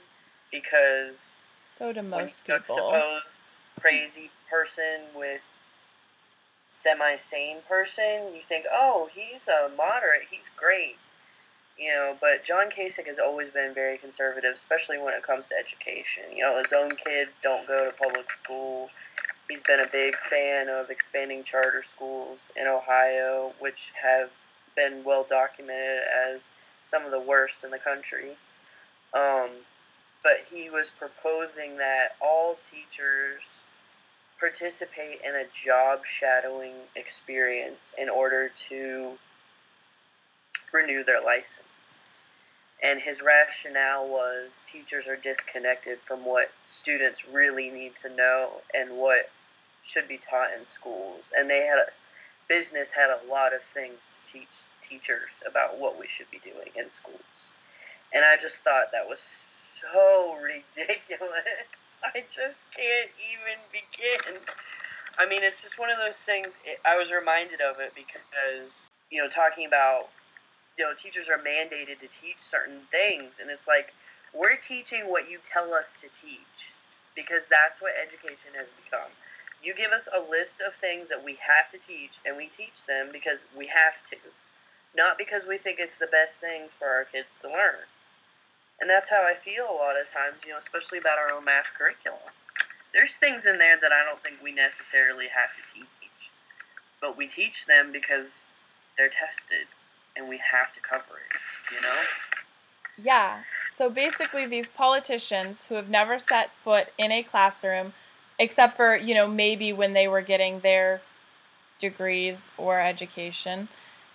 because 0.50 1.46
so 1.70 1.92
do 1.92 2.02
most 2.02 2.46
when 2.46 2.60
people. 2.60 2.76
Suppose 2.76 3.56
crazy 3.80 4.30
person 4.48 5.02
with 5.14 5.42
semi-sane 6.68 7.58
person, 7.68 8.34
you 8.34 8.42
think, 8.42 8.64
oh, 8.72 9.08
he's 9.12 9.48
a 9.48 9.70
moderate, 9.76 10.22
he's 10.30 10.50
great 10.56 10.96
you 11.78 11.90
know, 11.90 12.16
but 12.20 12.44
John 12.44 12.70
Kasich 12.70 13.06
has 13.06 13.18
always 13.18 13.48
been 13.48 13.74
very 13.74 13.98
conservative, 13.98 14.52
especially 14.52 14.98
when 14.98 15.14
it 15.14 15.22
comes 15.22 15.48
to 15.48 15.56
education. 15.58 16.24
You 16.34 16.44
know, 16.44 16.58
his 16.58 16.72
own 16.72 16.90
kids 16.90 17.40
don't 17.40 17.66
go 17.66 17.84
to 17.84 17.92
public 17.92 18.30
school. 18.30 18.90
He's 19.48 19.62
been 19.62 19.80
a 19.80 19.86
big 19.86 20.16
fan 20.16 20.68
of 20.68 20.90
expanding 20.90 21.42
charter 21.42 21.82
schools 21.82 22.50
in 22.56 22.66
Ohio, 22.66 23.52
which 23.58 23.92
have 24.02 24.30
been 24.74 25.04
well 25.04 25.24
documented 25.24 26.00
as 26.26 26.50
some 26.80 27.04
of 27.04 27.10
the 27.10 27.20
worst 27.20 27.64
in 27.64 27.70
the 27.70 27.78
country. 27.78 28.36
Um, 29.12 29.50
but 30.22 30.38
he 30.50 30.70
was 30.70 30.90
proposing 30.90 31.76
that 31.76 32.16
all 32.20 32.56
teachers 32.56 33.64
participate 34.40 35.20
in 35.22 35.34
a 35.34 35.44
job 35.52 36.04
shadowing 36.04 36.74
experience 36.96 37.92
in 37.98 38.08
order 38.08 38.48
to 38.48 39.12
renew 40.72 41.04
their 41.04 41.22
license. 41.22 41.66
And 42.84 43.00
his 43.00 43.22
rationale 43.22 44.06
was 44.06 44.62
teachers 44.66 45.08
are 45.08 45.16
disconnected 45.16 45.98
from 46.06 46.24
what 46.24 46.48
students 46.64 47.26
really 47.26 47.70
need 47.70 47.96
to 47.96 48.14
know 48.14 48.50
and 48.74 48.98
what 48.98 49.30
should 49.82 50.06
be 50.06 50.18
taught 50.18 50.52
in 50.52 50.66
schools. 50.66 51.32
And 51.34 51.48
they 51.48 51.64
had 51.64 51.78
a, 51.78 51.86
business 52.46 52.92
had 52.92 53.08
a 53.08 53.30
lot 53.30 53.54
of 53.54 53.62
things 53.62 54.20
to 54.24 54.32
teach 54.32 54.64
teachers 54.82 55.30
about 55.48 55.78
what 55.78 55.98
we 55.98 56.06
should 56.08 56.30
be 56.30 56.40
doing 56.44 56.68
in 56.76 56.90
schools. 56.90 57.54
And 58.12 58.22
I 58.22 58.36
just 58.36 58.62
thought 58.62 58.92
that 58.92 59.08
was 59.08 59.20
so 59.20 60.36
ridiculous. 60.42 61.98
I 62.04 62.20
just 62.20 62.64
can't 62.76 63.10
even 63.32 63.58
begin. 63.72 64.40
I 65.18 65.26
mean, 65.26 65.42
it's 65.42 65.62
just 65.62 65.78
one 65.78 65.90
of 65.90 65.96
those 65.96 66.18
things. 66.18 66.48
I 66.84 66.96
was 66.96 67.12
reminded 67.12 67.60
of 67.62 67.80
it 67.80 67.92
because, 67.94 68.90
you 69.10 69.22
know, 69.22 69.28
talking 69.28 69.66
about 69.66 70.08
you 70.76 70.84
know 70.84 70.94
teachers 70.94 71.28
are 71.28 71.38
mandated 71.38 71.98
to 71.98 72.08
teach 72.08 72.40
certain 72.40 72.80
things 72.90 73.38
and 73.40 73.50
it's 73.50 73.68
like 73.68 73.92
we're 74.34 74.56
teaching 74.56 75.08
what 75.08 75.30
you 75.30 75.38
tell 75.42 75.72
us 75.72 75.94
to 75.94 76.08
teach 76.08 76.72
because 77.14 77.44
that's 77.48 77.80
what 77.80 77.92
education 77.94 78.50
has 78.58 78.68
become. 78.84 79.10
You 79.62 79.74
give 79.74 79.92
us 79.92 80.08
a 80.12 80.20
list 80.20 80.60
of 80.60 80.74
things 80.74 81.08
that 81.08 81.24
we 81.24 81.38
have 81.38 81.70
to 81.70 81.78
teach 81.78 82.18
and 82.26 82.36
we 82.36 82.48
teach 82.48 82.84
them 82.86 83.08
because 83.12 83.44
we 83.56 83.66
have 83.66 84.02
to 84.10 84.16
not 84.96 85.18
because 85.18 85.44
we 85.46 85.58
think 85.58 85.78
it's 85.80 85.98
the 85.98 86.06
best 86.08 86.38
things 86.38 86.72
for 86.74 86.86
our 86.86 87.04
kids 87.04 87.36
to 87.38 87.48
learn. 87.48 87.82
And 88.80 88.90
that's 88.90 89.08
how 89.08 89.22
i 89.22 89.34
feel 89.34 89.64
a 89.70 89.78
lot 89.78 89.98
of 90.00 90.10
times 90.10 90.42
you 90.44 90.52
know 90.52 90.58
especially 90.58 90.98
about 90.98 91.18
our 91.18 91.32
own 91.32 91.44
math 91.44 91.70
curriculum. 91.78 92.18
There's 92.92 93.16
things 93.16 93.46
in 93.46 93.58
there 93.58 93.78
that 93.80 93.92
i 93.92 94.04
don't 94.04 94.22
think 94.22 94.42
we 94.42 94.52
necessarily 94.52 95.28
have 95.28 95.54
to 95.54 95.62
teach 95.72 96.30
but 97.00 97.16
we 97.16 97.26
teach 97.26 97.66
them 97.66 97.92
because 97.92 98.48
they're 98.96 99.08
tested 99.08 99.66
and 100.16 100.28
we 100.28 100.38
have 100.38 100.72
to 100.72 100.80
cover 100.80 101.18
it, 101.30 101.74
you 101.74 101.80
know? 101.82 102.02
Yeah. 103.02 103.42
So 103.72 103.90
basically, 103.90 104.46
these 104.46 104.68
politicians 104.68 105.66
who 105.66 105.74
have 105.74 105.88
never 105.88 106.18
set 106.18 106.50
foot 106.50 106.88
in 106.98 107.10
a 107.10 107.22
classroom, 107.22 107.92
except 108.38 108.76
for, 108.76 108.96
you 108.96 109.14
know, 109.14 109.26
maybe 109.26 109.72
when 109.72 109.92
they 109.92 110.06
were 110.06 110.22
getting 110.22 110.60
their 110.60 111.02
degrees 111.78 112.50
or 112.56 112.80
education. 112.80 113.68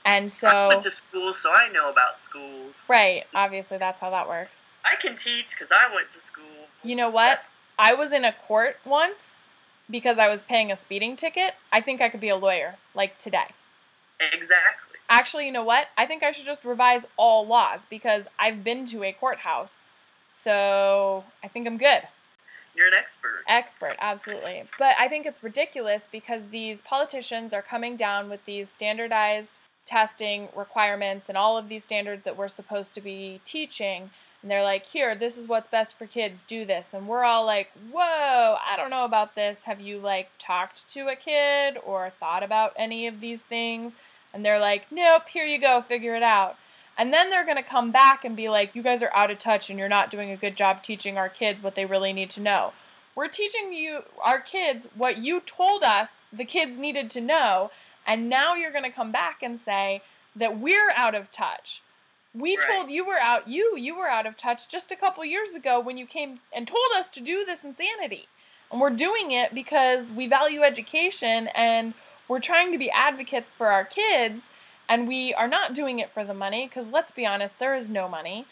And 0.05 0.31
so. 0.31 0.47
I 0.47 0.67
went 0.67 0.81
to 0.83 0.91
school, 0.91 1.33
so 1.33 1.51
I 1.51 1.69
know 1.69 1.89
about 1.89 2.21
schools. 2.21 2.85
Right. 2.89 3.25
Obviously, 3.35 3.77
that's 3.77 3.99
how 3.99 4.09
that 4.11 4.27
works. 4.27 4.67
I 4.89 4.95
can 4.95 5.15
teach 5.15 5.49
because 5.51 5.71
I 5.71 5.93
went 5.93 6.09
to 6.11 6.19
school. 6.19 6.45
You 6.83 6.95
know 6.95 7.09
what? 7.09 7.41
I 7.77 7.93
was 7.93 8.13
in 8.13 8.23
a 8.23 8.31
court 8.31 8.77
once 8.85 9.37
because 9.89 10.17
I 10.17 10.29
was 10.29 10.43
paying 10.43 10.71
a 10.71 10.77
speeding 10.77 11.15
ticket. 11.15 11.55
I 11.71 11.81
think 11.81 11.99
I 11.99 12.09
could 12.09 12.21
be 12.21 12.29
a 12.29 12.35
lawyer, 12.35 12.75
like 12.95 13.17
today. 13.17 13.47
Exactly. 14.33 14.88
Actually, 15.09 15.47
you 15.47 15.51
know 15.51 15.63
what? 15.63 15.87
I 15.97 16.05
think 16.05 16.21
I 16.21 16.31
should 16.31 16.45
just 16.45 16.63
revise 16.63 17.05
all 17.17 17.45
laws 17.45 17.87
because 17.89 18.27
I've 18.37 18.63
been 18.63 18.85
to 18.87 19.03
a 19.03 19.11
courthouse. 19.11 19.79
So 20.29 21.23
I 21.43 21.47
think 21.47 21.67
I'm 21.67 21.77
good. 21.77 22.03
You're 22.75 22.87
an 22.87 22.93
expert. 22.93 23.43
Expert, 23.47 23.95
absolutely. 23.99 24.63
But 24.77 24.95
I 24.99 25.07
think 25.07 25.25
it's 25.25 25.43
ridiculous 25.43 26.07
because 26.09 26.49
these 26.51 26.81
politicians 26.81 27.53
are 27.53 27.63
coming 27.63 27.95
down 27.95 28.29
with 28.29 28.45
these 28.45 28.69
standardized 28.69 29.55
testing 29.85 30.49
requirements 30.55 31.27
and 31.27 31.37
all 31.37 31.57
of 31.57 31.67
these 31.67 31.83
standards 31.83 32.23
that 32.23 32.37
we're 32.37 32.47
supposed 32.47 32.93
to 32.93 33.01
be 33.01 33.41
teaching. 33.43 34.11
And 34.41 34.49
they're 34.49 34.63
like, 34.63 34.85
here, 34.85 35.15
this 35.15 35.35
is 35.35 35.47
what's 35.47 35.67
best 35.67 35.97
for 35.97 36.05
kids, 36.05 36.43
do 36.47 36.63
this. 36.63 36.93
And 36.93 37.07
we're 37.07 37.23
all 37.23 37.43
like, 37.43 37.71
whoa, 37.91 38.55
I 38.65 38.77
don't 38.77 38.91
know 38.91 39.03
about 39.03 39.35
this. 39.35 39.63
Have 39.63 39.81
you 39.81 39.97
like 39.97 40.29
talked 40.37 40.87
to 40.91 41.07
a 41.07 41.15
kid 41.15 41.77
or 41.83 42.13
thought 42.19 42.43
about 42.43 42.73
any 42.77 43.07
of 43.07 43.19
these 43.19 43.41
things? 43.41 43.95
And 44.33 44.45
they're 44.45 44.59
like, 44.59 44.91
nope, 44.91 45.29
here 45.29 45.45
you 45.45 45.59
go, 45.59 45.81
figure 45.81 46.15
it 46.15 46.23
out. 46.23 46.57
And 46.97 47.13
then 47.13 47.29
they're 47.29 47.45
going 47.45 47.57
to 47.57 47.63
come 47.63 47.91
back 47.91 48.25
and 48.25 48.35
be 48.35 48.49
like, 48.49 48.75
you 48.75 48.83
guys 48.83 49.01
are 49.01 49.13
out 49.15 49.31
of 49.31 49.39
touch 49.39 49.69
and 49.69 49.79
you're 49.79 49.87
not 49.87 50.11
doing 50.11 50.31
a 50.31 50.37
good 50.37 50.57
job 50.57 50.83
teaching 50.83 51.17
our 51.17 51.29
kids 51.29 51.63
what 51.63 51.75
they 51.75 51.85
really 51.85 52.11
need 52.11 52.29
to 52.31 52.41
know. 52.41 52.73
We're 53.15 53.29
teaching 53.29 53.71
you, 53.73 54.03
our 54.21 54.39
kids, 54.39 54.87
what 54.95 55.17
you 55.17 55.39
told 55.39 55.83
us 55.83 56.21
the 56.31 56.45
kids 56.45 56.77
needed 56.77 57.09
to 57.11 57.21
know. 57.21 57.71
And 58.05 58.29
now 58.29 58.55
you're 58.55 58.71
going 58.71 58.83
to 58.83 58.89
come 58.89 59.11
back 59.11 59.41
and 59.41 59.59
say 59.59 60.01
that 60.35 60.59
we're 60.59 60.91
out 60.95 61.15
of 61.15 61.31
touch. 61.31 61.81
We 62.33 62.57
right. 62.57 62.67
told 62.67 62.91
you 62.91 63.05
were 63.07 63.19
out, 63.19 63.47
you, 63.47 63.75
you 63.77 63.97
were 63.97 64.07
out 64.07 64.27
of 64.27 64.37
touch 64.37 64.67
just 64.67 64.91
a 64.91 64.95
couple 64.95 65.23
years 65.25 65.55
ago 65.55 65.79
when 65.79 65.97
you 65.97 66.05
came 66.05 66.39
and 66.53 66.67
told 66.67 66.87
us 66.95 67.09
to 67.11 67.21
do 67.21 67.45
this 67.45 67.63
insanity. 67.63 68.27
And 68.71 68.79
we're 68.79 68.89
doing 68.91 69.31
it 69.31 69.53
because 69.53 70.11
we 70.11 70.27
value 70.27 70.61
education 70.61 71.47
and 71.55 71.93
we're 72.29 72.39
trying 72.39 72.71
to 72.71 72.77
be 72.77 72.89
advocates 72.91 73.53
for 73.53 73.67
our 73.67 73.83
kids 73.83 74.47
and 74.87 75.07
we 75.07 75.33
are 75.33 75.47
not 75.47 75.73
doing 75.73 75.99
it 75.99 76.11
for 76.13 76.23
the 76.23 76.33
money 76.33 76.67
because 76.67 76.89
let's 76.89 77.11
be 77.11 77.25
honest, 77.25 77.59
there 77.59 77.75
is 77.75 77.89
no 77.89 78.07
money. 78.07 78.45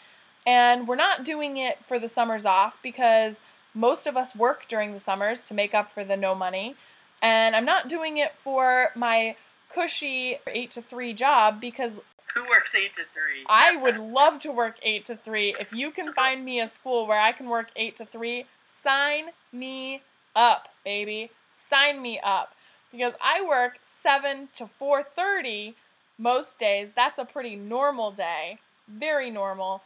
And 0.46 0.86
we're 0.86 0.96
not 0.96 1.24
doing 1.24 1.56
it 1.56 1.84
for 1.84 1.98
the 1.98 2.08
summers 2.08 2.44
off 2.44 2.78
because 2.82 3.40
most 3.74 4.06
of 4.06 4.16
us 4.16 4.36
work 4.36 4.66
during 4.68 4.92
the 4.92 5.00
summers 5.00 5.44
to 5.44 5.54
make 5.54 5.74
up 5.74 5.92
for 5.92 6.04
the 6.04 6.16
no 6.16 6.34
money. 6.34 6.76
And 7.20 7.56
I'm 7.56 7.64
not 7.64 7.88
doing 7.88 8.18
it 8.18 8.32
for 8.42 8.90
my 8.94 9.36
cushy 9.68 10.38
8 10.46 10.70
to 10.72 10.82
3 10.82 11.12
job 11.12 11.60
because 11.60 11.94
who 12.34 12.42
works 12.48 12.74
8 12.74 12.94
to 12.94 13.02
3? 13.02 13.44
I 13.48 13.76
would 13.76 13.98
love 13.98 14.38
to 14.40 14.52
work 14.52 14.76
8 14.82 15.04
to 15.06 15.16
3. 15.16 15.56
If 15.58 15.72
you 15.72 15.90
can 15.90 16.12
find 16.12 16.44
me 16.44 16.60
a 16.60 16.68
school 16.68 17.06
where 17.06 17.20
I 17.20 17.32
can 17.32 17.48
work 17.48 17.70
8 17.74 17.96
to 17.96 18.06
3, 18.06 18.46
sign 18.64 19.30
me 19.52 20.02
up, 20.36 20.68
baby. 20.84 21.30
Sign 21.50 22.00
me 22.00 22.20
up 22.22 22.54
because 22.90 23.14
I 23.20 23.44
work 23.44 23.78
7 23.84 24.48
to 24.56 24.66
4:30 24.66 25.74
most 26.18 26.58
days. 26.58 26.94
That's 26.94 27.18
a 27.18 27.24
pretty 27.24 27.56
normal 27.56 28.10
day, 28.10 28.58
very 28.88 29.30
normal. 29.30 29.82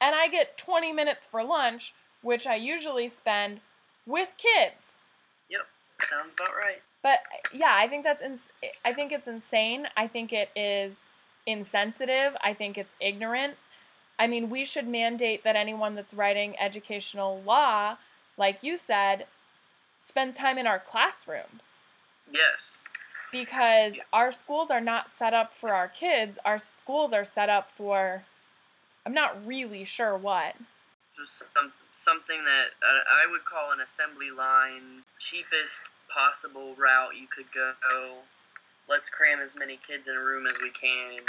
And 0.00 0.14
I 0.14 0.28
get 0.28 0.58
20 0.58 0.92
minutes 0.92 1.26
for 1.26 1.42
lunch, 1.42 1.94
which 2.22 2.46
I 2.46 2.56
usually 2.56 3.08
spend 3.08 3.60
with 4.06 4.30
kids. 4.36 4.96
Yep, 5.48 5.62
sounds 6.02 6.34
about 6.34 6.54
right. 6.56 6.82
But 7.02 7.20
yeah, 7.52 7.74
I 7.76 7.86
think 7.86 8.04
that's 8.04 8.22
ins- 8.22 8.50
I 8.84 8.92
think 8.92 9.12
it's 9.12 9.28
insane. 9.28 9.88
I 9.96 10.08
think 10.08 10.32
it 10.32 10.50
is 10.56 11.04
insensitive. 11.46 12.36
I 12.42 12.54
think 12.54 12.78
it's 12.78 12.94
ignorant. 13.00 13.56
I 14.18 14.26
mean, 14.26 14.48
we 14.48 14.64
should 14.64 14.86
mandate 14.88 15.44
that 15.44 15.56
anyone 15.56 15.94
that's 15.94 16.14
writing 16.14 16.54
educational 16.58 17.42
law, 17.42 17.96
like 18.36 18.62
you 18.62 18.76
said, 18.76 19.26
spends 20.04 20.36
time 20.36 20.56
in 20.56 20.66
our 20.66 20.78
classrooms. 20.78 21.64
Yes. 22.32 22.78
Because 23.32 23.98
our 24.12 24.30
schools 24.30 24.70
are 24.70 24.80
not 24.80 25.10
set 25.10 25.34
up 25.34 25.52
for 25.52 25.74
our 25.74 25.88
kids. 25.88 26.38
Our 26.44 26.58
schools 26.58 27.12
are 27.12 27.24
set 27.24 27.48
up 27.48 27.70
for, 27.76 28.22
I'm 29.04 29.14
not 29.14 29.44
really 29.46 29.84
sure 29.84 30.16
what. 30.16 30.54
Just 31.16 31.38
some, 31.38 31.72
something 31.92 32.44
that 32.44 32.66
uh, 32.82 33.24
I 33.24 33.30
would 33.30 33.44
call 33.44 33.72
an 33.72 33.80
assembly 33.80 34.30
line, 34.30 35.02
cheapest 35.18 35.82
possible 36.08 36.74
route 36.76 37.16
you 37.20 37.26
could 37.26 37.46
go. 37.52 37.72
Let's 38.88 39.08
cram 39.08 39.40
as 39.40 39.54
many 39.54 39.78
kids 39.86 40.08
in 40.08 40.16
a 40.16 40.20
room 40.20 40.46
as 40.46 40.56
we 40.62 40.70
can 40.70 41.22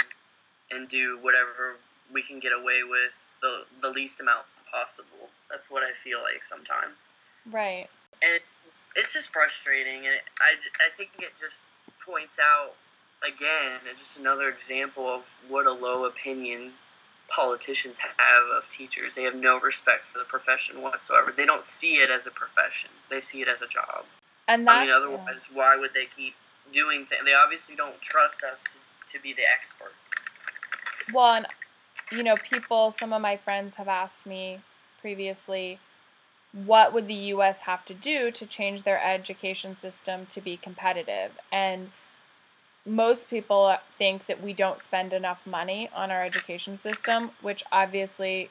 and 0.70 0.88
do 0.88 1.18
whatever 1.22 1.76
we 2.12 2.22
can 2.22 2.38
get 2.38 2.52
away 2.52 2.82
with 2.88 3.34
the, 3.42 3.64
the 3.82 3.90
least 3.90 4.20
amount 4.20 4.44
possible. 4.70 5.30
That's 5.50 5.70
what 5.70 5.82
I 5.82 5.92
feel 5.92 6.18
like 6.18 6.44
sometimes. 6.44 6.94
Right. 7.50 7.88
And 8.22 8.32
it's 8.34 8.62
just, 8.64 8.86
it's 8.96 9.12
just 9.12 9.32
frustrating. 9.32 10.06
And 10.06 10.16
I, 10.40 10.54
I 10.84 10.88
think 10.96 11.10
it 11.18 11.32
just 11.38 11.60
points 12.04 12.38
out 12.38 12.74
again, 13.26 13.80
just 13.96 14.18
another 14.18 14.48
example 14.48 15.08
of 15.08 15.22
what 15.48 15.66
a 15.66 15.72
low 15.72 16.04
opinion 16.04 16.72
politicians 17.28 17.98
have 17.98 18.44
of 18.56 18.68
teachers. 18.68 19.14
They 19.14 19.24
have 19.24 19.34
no 19.34 19.58
respect 19.60 20.06
for 20.12 20.18
the 20.18 20.24
profession 20.24 20.82
whatsoever. 20.82 21.32
They 21.36 21.46
don't 21.46 21.64
see 21.64 21.96
it 21.96 22.10
as 22.10 22.26
a 22.26 22.30
profession. 22.30 22.90
They 23.10 23.20
see 23.20 23.42
it 23.42 23.48
as 23.48 23.62
a 23.62 23.66
job. 23.66 24.04
And 24.48 24.66
that's, 24.66 24.76
I 24.76 24.84
mean, 24.84 24.94
otherwise, 24.94 25.46
yeah. 25.50 25.56
why 25.56 25.76
would 25.76 25.92
they 25.92 26.06
keep 26.06 26.34
doing 26.72 27.04
things? 27.04 27.22
They 27.24 27.34
obviously 27.34 27.74
don't 27.74 28.00
trust 28.00 28.44
us 28.44 28.62
to, 28.62 29.12
to 29.12 29.22
be 29.22 29.32
the 29.32 29.42
experts. 29.52 29.94
Well, 31.12 31.34
and, 31.34 31.46
you 32.12 32.22
know, 32.22 32.36
people, 32.36 32.92
some 32.92 33.12
of 33.12 33.20
my 33.20 33.36
friends 33.36 33.74
have 33.74 33.88
asked 33.88 34.24
me 34.24 34.60
previously, 35.00 35.80
what 36.64 36.94
would 36.94 37.06
the 37.06 37.14
U.S. 37.14 37.62
have 37.62 37.84
to 37.84 37.94
do 37.94 38.30
to 38.30 38.46
change 38.46 38.82
their 38.82 39.02
education 39.02 39.74
system 39.74 40.26
to 40.26 40.40
be 40.40 40.56
competitive? 40.56 41.32
And 41.52 41.90
most 42.86 43.28
people 43.28 43.76
think 43.98 44.26
that 44.26 44.42
we 44.42 44.52
don't 44.52 44.80
spend 44.80 45.12
enough 45.12 45.46
money 45.46 45.90
on 45.94 46.10
our 46.10 46.20
education 46.20 46.78
system, 46.78 47.32
which 47.42 47.62
obviously 47.70 48.48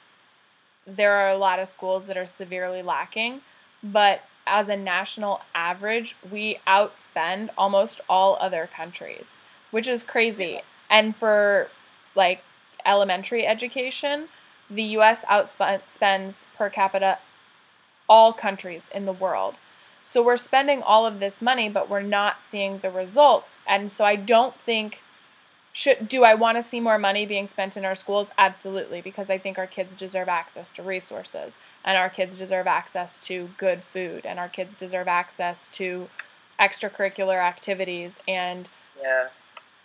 there 0.85 1.13
are 1.13 1.29
a 1.29 1.37
lot 1.37 1.57
of 1.57 1.67
schools 1.67 2.05
that 2.05 2.17
are 2.17 2.27
severely 2.27 2.83
lacking. 2.83 3.41
But 3.81 4.21
as 4.45 4.69
a 4.69 4.77
national 4.77 5.41
average, 5.55 6.15
we 6.29 6.59
outspend 6.67 7.49
almost 7.57 8.01
all 8.07 8.37
other 8.39 8.69
countries, 8.71 9.39
which 9.71 9.87
is 9.87 10.03
crazy. 10.03 10.61
And 10.89 11.15
for 11.15 11.69
like 12.13 12.43
elementary 12.85 13.47
education, 13.47 14.27
the 14.69 14.83
US 14.83 15.23
outspends 15.25 16.45
per 16.55 16.69
capita 16.69 17.17
all 18.07 18.33
countries 18.33 18.83
in 18.93 19.05
the 19.05 19.13
world. 19.13 19.55
So 20.03 20.21
we're 20.21 20.37
spending 20.37 20.83
all 20.83 21.05
of 21.05 21.19
this 21.19 21.41
money, 21.41 21.67
but 21.67 21.89
we're 21.89 22.01
not 22.01 22.39
seeing 22.39 22.79
the 22.79 22.91
results. 22.91 23.57
And 23.67 23.91
so 23.91 24.05
I 24.05 24.15
don't 24.15 24.55
think 24.59 25.01
should 25.75 26.07
do 26.07 26.23
I 26.23 26.35
want 26.35 26.57
to 26.57 26.63
see 26.63 26.79
more 26.79 26.97
money 26.97 27.25
being 27.25 27.47
spent 27.47 27.75
in 27.75 27.83
our 27.83 27.95
schools? 27.95 28.31
Absolutely, 28.37 29.01
because 29.01 29.29
I 29.29 29.37
think 29.37 29.57
our 29.57 29.67
kids 29.67 29.93
deserve 29.93 30.29
access 30.29 30.71
to 30.71 30.81
resources 30.81 31.57
and 31.83 31.97
our 31.97 32.09
kids 32.09 32.37
deserve 32.37 32.65
access 32.65 33.17
to 33.27 33.49
good 33.57 33.83
food 33.83 34.25
and 34.25 34.39
our 34.39 34.47
kids 34.47 34.73
deserve 34.75 35.09
access 35.09 35.67
to 35.73 36.07
extracurricular 36.57 37.43
activities 37.43 38.21
and 38.25 38.69
yeah. 39.03 39.27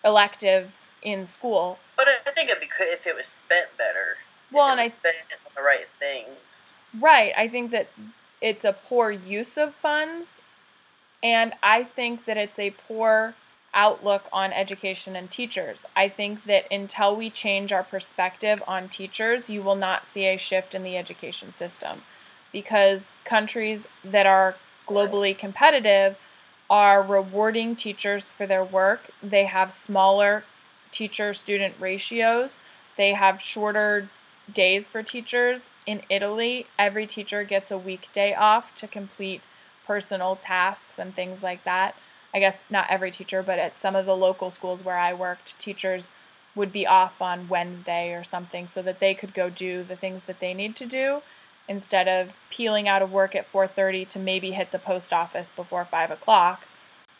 electives 0.04 0.92
in 1.02 1.26
school. 1.26 1.80
But 1.96 2.06
I 2.06 2.30
think 2.30 2.50
it'd 2.50 2.60
be 2.60 2.68
good 2.68 2.94
if 2.94 3.08
it 3.08 3.16
was 3.16 3.26
spent 3.26 3.76
better. 3.76 4.18
Well, 4.52 4.70
and 4.70 4.80
I 4.80 4.86
spent 4.86 5.16
on 5.44 5.52
the 5.56 5.62
right 5.62 5.88
things. 5.98 6.69
Right. 6.98 7.32
I 7.36 7.48
think 7.48 7.70
that 7.70 7.88
it's 8.40 8.64
a 8.64 8.72
poor 8.72 9.10
use 9.10 9.56
of 9.56 9.74
funds, 9.74 10.40
and 11.22 11.52
I 11.62 11.82
think 11.82 12.24
that 12.24 12.36
it's 12.36 12.58
a 12.58 12.70
poor 12.70 13.34
outlook 13.72 14.24
on 14.32 14.52
education 14.52 15.14
and 15.14 15.30
teachers. 15.30 15.86
I 15.94 16.08
think 16.08 16.44
that 16.44 16.64
until 16.72 17.14
we 17.14 17.30
change 17.30 17.72
our 17.72 17.84
perspective 17.84 18.62
on 18.66 18.88
teachers, 18.88 19.48
you 19.48 19.62
will 19.62 19.76
not 19.76 20.06
see 20.06 20.26
a 20.26 20.36
shift 20.36 20.74
in 20.74 20.82
the 20.82 20.96
education 20.96 21.52
system 21.52 22.02
because 22.52 23.12
countries 23.24 23.86
that 24.02 24.26
are 24.26 24.56
globally 24.88 25.36
competitive 25.36 26.16
are 26.68 27.02
rewarding 27.02 27.76
teachers 27.76 28.32
for 28.32 28.46
their 28.46 28.64
work. 28.64 29.10
They 29.22 29.44
have 29.44 29.72
smaller 29.72 30.44
teacher 30.90 31.32
student 31.34 31.74
ratios, 31.78 32.58
they 32.96 33.12
have 33.12 33.40
shorter 33.40 34.08
days 34.52 34.88
for 34.88 35.02
teachers. 35.02 35.68
In 35.86 36.02
Italy, 36.08 36.66
every 36.78 37.06
teacher 37.06 37.44
gets 37.44 37.70
a 37.70 37.78
weekday 37.78 38.34
off 38.34 38.74
to 38.76 38.88
complete 38.88 39.42
personal 39.86 40.36
tasks 40.36 40.98
and 40.98 41.14
things 41.14 41.42
like 41.42 41.64
that. 41.64 41.94
I 42.32 42.38
guess 42.38 42.64
not 42.70 42.86
every 42.88 43.10
teacher, 43.10 43.42
but 43.42 43.58
at 43.58 43.74
some 43.74 43.96
of 43.96 44.06
the 44.06 44.16
local 44.16 44.50
schools 44.50 44.84
where 44.84 44.98
I 44.98 45.12
worked, 45.12 45.58
teachers 45.58 46.10
would 46.54 46.72
be 46.72 46.86
off 46.86 47.20
on 47.20 47.48
Wednesday 47.48 48.12
or 48.12 48.24
something 48.24 48.68
so 48.68 48.82
that 48.82 49.00
they 49.00 49.14
could 49.14 49.34
go 49.34 49.50
do 49.50 49.82
the 49.82 49.96
things 49.96 50.22
that 50.26 50.40
they 50.40 50.54
need 50.54 50.76
to 50.76 50.86
do 50.86 51.22
instead 51.68 52.08
of 52.08 52.32
peeling 52.50 52.88
out 52.88 53.02
of 53.02 53.12
work 53.12 53.34
at 53.34 53.50
4.30 53.50 54.08
to 54.08 54.18
maybe 54.18 54.50
hit 54.52 54.72
the 54.72 54.78
post 54.78 55.12
office 55.12 55.50
before 55.54 55.84
5 55.84 56.10
o'clock 56.10 56.66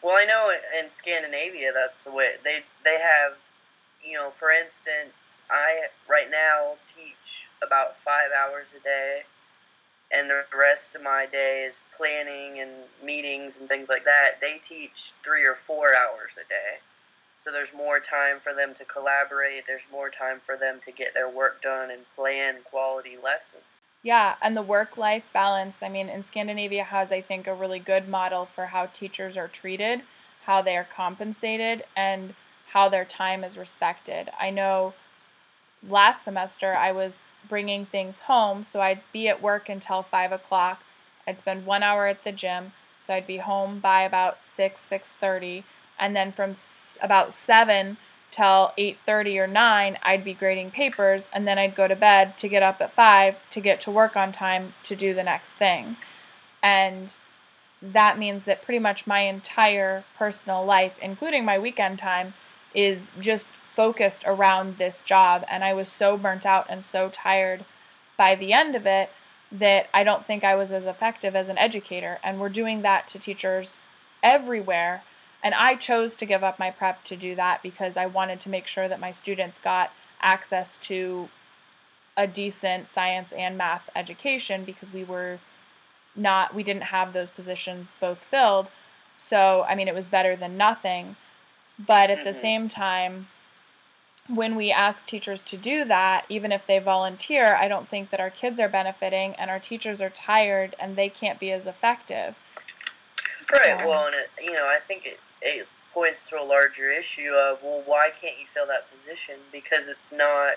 well 0.03 0.17
i 0.17 0.25
know 0.25 0.53
in 0.79 0.91
scandinavia 0.91 1.71
that's 1.73 2.03
the 2.03 2.11
way 2.11 2.33
they 2.43 2.61
they 2.85 2.99
have 2.99 3.37
you 4.05 4.15
know, 4.15 4.31
for 4.31 4.53
instance, 4.53 5.43
I 5.51 5.87
right 6.09 6.31
now 6.31 6.75
teach 6.87 7.49
about 7.63 7.97
five 8.05 8.31
hours 8.39 8.69
a 8.77 8.83
day, 8.83 9.23
and 10.13 10.29
the 10.29 10.43
rest 10.57 10.95
of 10.95 11.03
my 11.03 11.27
day 11.31 11.65
is 11.69 11.81
planning 11.97 12.61
and 12.61 12.71
meetings 13.05 13.57
and 13.59 13.69
things 13.69 13.89
like 13.89 14.05
that. 14.05 14.41
They 14.41 14.61
teach 14.63 15.13
three 15.25 15.45
or 15.45 15.55
four 15.55 15.97
hours 15.97 16.39
a 16.39 16.49
day. 16.49 16.79
So 17.37 17.51
there's 17.51 17.73
more 17.73 18.01
time 18.01 18.39
for 18.41 18.53
them 18.53 18.75
to 18.75 18.85
collaborate, 18.85 19.67
there's 19.67 19.87
more 19.91 20.11
time 20.11 20.41
for 20.45 20.57
them 20.57 20.79
to 20.85 20.93
get 20.93 21.15
their 21.15 21.29
work 21.29 21.63
done 21.63 21.91
and 21.91 22.03
plan 22.15 22.57
quality 22.65 23.17
lessons. 23.23 23.63
Yeah, 24.03 24.37
and 24.41 24.57
the 24.57 24.63
work 24.63 24.97
life 24.97 25.25
balance. 25.33 25.83
I 25.83 25.89
mean, 25.89 26.09
in 26.09 26.23
Scandinavia 26.23 26.85
has 26.85 27.13
I 27.13 27.21
think 27.21 27.47
a 27.47 27.55
really 27.55 27.79
good 27.79 28.09
model 28.09 28.47
for 28.47 28.67
how 28.67 28.87
teachers 28.87 29.37
are 29.37 29.49
treated, 29.49 30.03
how 30.45 30.63
they 30.63 30.77
are 30.77 30.85
compensated 30.91 31.85
and 31.97 32.35
how 32.73 32.89
their 32.89 33.05
time 33.05 33.45
is 33.45 33.59
respected. 33.59 34.31
I 34.39 34.51
know 34.51 34.95
last 35.87 36.25
semester 36.25 36.77
I 36.77 36.93
was 36.93 37.27
bringing 37.49 37.87
things 37.87 38.21
home, 38.21 38.63
so 38.63 38.81
I'd 38.81 39.03
be 39.13 39.29
at 39.29 39.43
work 39.43 39.69
until 39.69 40.03
five 40.03 40.33
o'clock. 40.33 40.83
I'd 41.27 41.39
spend 41.39 41.67
one 41.67 41.83
hour 41.83 42.07
at 42.07 42.25
the 42.25 42.33
gym, 42.33 42.73
so 43.01 43.15
I'd 43.15 43.27
be 43.27 43.39
home 43.39 43.81
by 43.81 44.03
about 44.03 44.43
six 44.43 44.81
six 44.83 45.13
thirty, 45.13 45.65
and 45.99 46.15
then 46.15 46.33
from 46.33 46.55
about 47.03 47.33
seven 47.33 47.97
till 48.31 48.73
8:30 48.79 49.39
or 49.39 49.47
9 49.47 49.99
I'd 50.03 50.25
be 50.25 50.35
grading 50.35 50.71
papers 50.71 51.29
and 51.33 51.49
then 51.49 51.59
I'd 51.59 51.75
go 51.75 51.89
to 51.89 51.97
bed 51.97 52.39
to 52.39 52.49
get 52.49 52.63
up 52.63 52.81
at 52.81 52.93
5 52.93 53.37
to 53.51 53.61
get 53.61 53.81
to 53.83 53.91
work 53.91 54.17
on 54.17 54.31
time 54.33 54.75
to 54.85 54.95
do 54.95 55.13
the 55.13 55.25
next 55.25 55.55
thing. 55.55 55.97
And 56.63 57.17
that 57.83 58.19
means 58.19 58.45
that 58.45 58.63
pretty 58.63 58.79
much 58.79 59.07
my 59.07 59.21
entire 59.21 60.05
personal 60.17 60.65
life 60.65 60.97
including 61.03 61.45
my 61.45 61.59
weekend 61.59 61.99
time 61.99 62.35
is 62.75 63.11
just 63.21 63.49
focused 63.75 64.25
around 64.27 64.79
this 64.79 65.03
job. 65.03 65.45
And 65.49 65.65
I 65.65 65.75
was 65.75 65.89
so 65.89 66.17
burnt 66.17 66.45
out 66.45 66.67
and 66.69 66.85
so 66.85 67.09
tired 67.09 67.65
by 68.17 68.35
the 68.35 68.53
end 68.53 68.75
of 68.75 68.87
it 68.87 69.11
that 69.53 69.89
I 69.93 70.05
don't 70.05 70.27
think 70.27 70.45
I 70.45 70.55
was 70.55 70.71
as 70.71 70.87
effective 70.87 71.35
as 71.35 71.49
an 71.49 71.59
educator. 71.59 72.19
And 72.23 72.39
we're 72.39 72.49
doing 72.49 72.83
that 72.83 73.09
to 73.09 73.19
teachers 73.19 73.77
everywhere. 74.23 75.03
And 75.43 75.55
I 75.55 75.75
chose 75.75 76.15
to 76.17 76.27
give 76.27 76.45
up 76.45 76.59
my 76.59 76.71
prep 76.71 77.05
to 77.05 77.17
do 77.17 77.35
that 77.35 77.63
because 77.63 77.97
I 77.97 78.07
wanted 78.07 78.41
to 78.41 78.51
make 78.51 78.67
sure 78.67 78.89
that 78.89 79.01
my 79.01 79.13
students 79.13 79.59
got 79.59 79.91
access 80.21 80.77
to 80.83 81.29
a 82.17 82.27
decent 82.27 82.89
science 82.89 83.33
and 83.33 83.57
math 83.57 83.89
education 83.97 84.65
because 84.65 84.93
we 84.93 85.03
were 85.03 85.39
not, 86.15 86.55
we 86.55 86.63
didn't 86.63 86.85
have 86.85 87.13
those 87.13 87.31
positions 87.31 87.93
both 88.01 88.19
filled. 88.19 88.69
So, 89.17 89.65
I 89.69 89.75
mean, 89.75 89.89
it 89.89 89.95
was 89.95 90.09
better 90.09 90.37
than 90.37 90.57
nothing. 90.57 91.17
But 91.87 92.11
at 92.11 92.19
mm-hmm. 92.19 92.27
the 92.27 92.35
same 92.35 92.69
time, 92.69 93.29
when 94.29 94.55
we 94.55 94.71
ask 94.71 95.05
teachers 95.07 95.43
to 95.43 95.57
do 95.57 95.85
that, 95.85 96.25
even 96.29 96.53
if 96.53 96.67
they 96.67 96.79
volunteer, 96.79 97.57
I 97.57 97.69
don't 97.69 97.89
think 97.89 98.11
that 98.11 98.21
our 98.21 98.31
kids 98.31 98.61
are 98.61 98.69
benefiting 98.69 99.35
and 99.35 99.51
our 99.51 99.59
teachers 99.59 100.01
are 100.01 100.11
tired 100.11 100.77
and 100.79 100.97
they 100.97 101.09
can't 101.09 101.41
be 101.41 101.51
as 101.51 101.67
effective. 101.67 102.37
Right. 103.51 103.81
So. 103.81 103.89
Well, 103.89 104.07
and 104.07 104.15
it, 104.15 104.31
you 104.45 104.53
know, 104.53 104.67
I 104.67 104.79
think 104.87 105.07
it, 105.07 105.19
it 105.43 105.67
points 105.93 106.29
to 106.29 106.41
a 106.41 106.45
larger 106.45 106.91
issue 106.91 107.33
of 107.33 107.63
well, 107.63 107.83
why 107.87 108.11
can't 108.21 108.39
you 108.39 108.47
fill 108.55 108.67
that 108.67 108.93
position? 108.95 109.37
Because 109.51 109.89
it's 109.89 110.13
not 110.13 110.57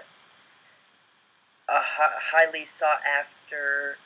a 1.69 1.79
highly 1.79 2.65
sought 2.65 2.99
after 3.19 3.97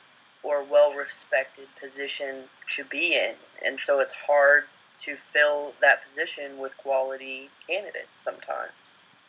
or 0.42 0.62
well 0.64 0.94
respected 0.94 1.66
position 1.80 2.44
to 2.70 2.84
be 2.84 3.14
in, 3.14 3.34
and 3.66 3.78
so 3.78 4.00
it's 4.00 4.14
hard 4.14 4.64
to 5.00 5.16
fill 5.16 5.74
that 5.80 6.04
position 6.06 6.58
with 6.58 6.76
quality 6.76 7.50
candidates 7.66 8.20
sometimes. 8.20 8.72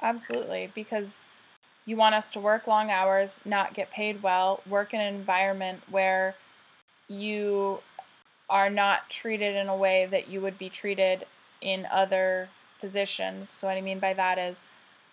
Absolutely, 0.01 0.71
because 0.73 1.29
you 1.85 1.97
want 1.97 2.15
us 2.15 2.31
to 2.31 2.39
work 2.39 2.67
long 2.67 2.89
hours, 2.89 3.41
not 3.43 3.73
get 3.73 3.91
paid 3.91 4.21
well, 4.23 4.61
work 4.67 4.93
in 4.93 5.01
an 5.01 5.13
environment 5.13 5.81
where 5.89 6.35
you 7.07 7.79
are 8.49 8.69
not 8.69 9.09
treated 9.09 9.55
in 9.55 9.67
a 9.67 9.75
way 9.75 10.07
that 10.09 10.27
you 10.27 10.41
would 10.41 10.57
be 10.57 10.69
treated 10.69 11.25
in 11.61 11.85
other 11.91 12.49
positions. 12.79 13.49
So 13.49 13.67
what 13.67 13.77
I 13.77 13.81
mean 13.81 13.99
by 13.99 14.13
that 14.13 14.37
is 14.37 14.59